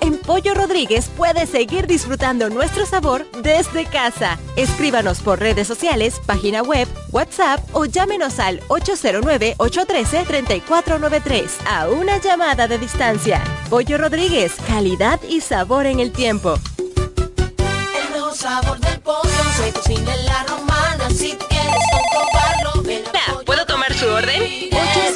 [0.00, 4.38] En Pollo Rodríguez puedes seguir disfrutando nuestro sabor desde casa.
[4.54, 12.78] Escríbanos por redes sociales, página web, WhatsApp o llámenos al 809-813-3493 a una llamada de
[12.78, 13.42] distancia.
[13.68, 16.54] Pollo Rodríguez, calidad y sabor en el tiempo.
[16.78, 21.10] El mejor sabor del pollo se cocina en la romana.
[21.10, 24.57] Si tú quieres comprobarlo, ven a Pollo ¿Puedo tomar su orden?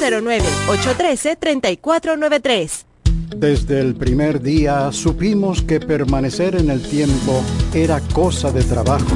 [0.03, 2.85] 809-813-3493.
[3.35, 7.41] Desde el primer día supimos que permanecer en el tiempo
[7.73, 9.15] era cosa de trabajo.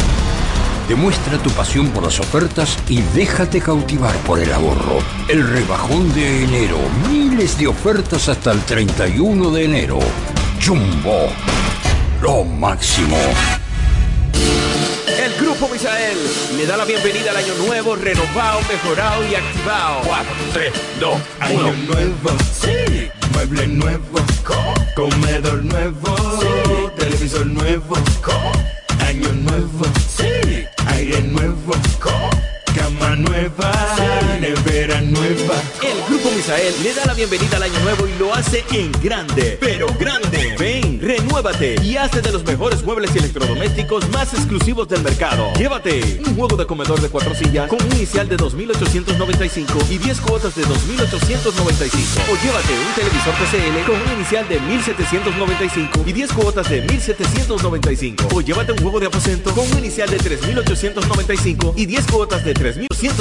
[0.91, 4.99] Demuestra tu pasión por las ofertas y déjate cautivar por el ahorro.
[5.29, 6.77] El rebajón de enero.
[7.09, 9.99] Miles de ofertas hasta el 31 de enero.
[10.61, 11.29] Jumbo.
[12.21, 13.15] Lo máximo.
[15.07, 16.17] El Grupo Misael
[16.57, 20.01] le da la bienvenida al año nuevo, renovado, mejorado y activado.
[20.03, 23.09] 4, 3, 2, Año nuevo, sí.
[23.31, 24.19] Mueble nuevo,
[24.93, 27.95] comedor nuevo, televisor nuevo,
[29.07, 29.85] año nuevo,
[31.01, 31.07] sí.
[31.07, 31.73] Aire nuevo,
[32.75, 33.71] cama nueva,
[34.39, 35.55] nevera nueva.
[35.81, 39.57] El Grupo Misael le da la bienvenida al año nuevo y lo hace en grande,
[39.59, 40.55] pero grande.
[40.57, 45.51] Ven, renuévate y hazte de los mejores muebles y electrodomésticos más exclusivos del mercado.
[45.57, 50.21] Llévate un juego de comedor de cuatro sillas con un inicial de 2.895 y 10
[50.21, 52.21] cuotas de 2.895.
[52.31, 58.33] O llévate un televisor TCL con un inicial de 1.795 y 10 cuotas de 1.795.
[58.33, 62.53] O llévate un juego de aposento con un inicial de 3.895 y 10 cuotas de
[62.61, 63.01] 3.100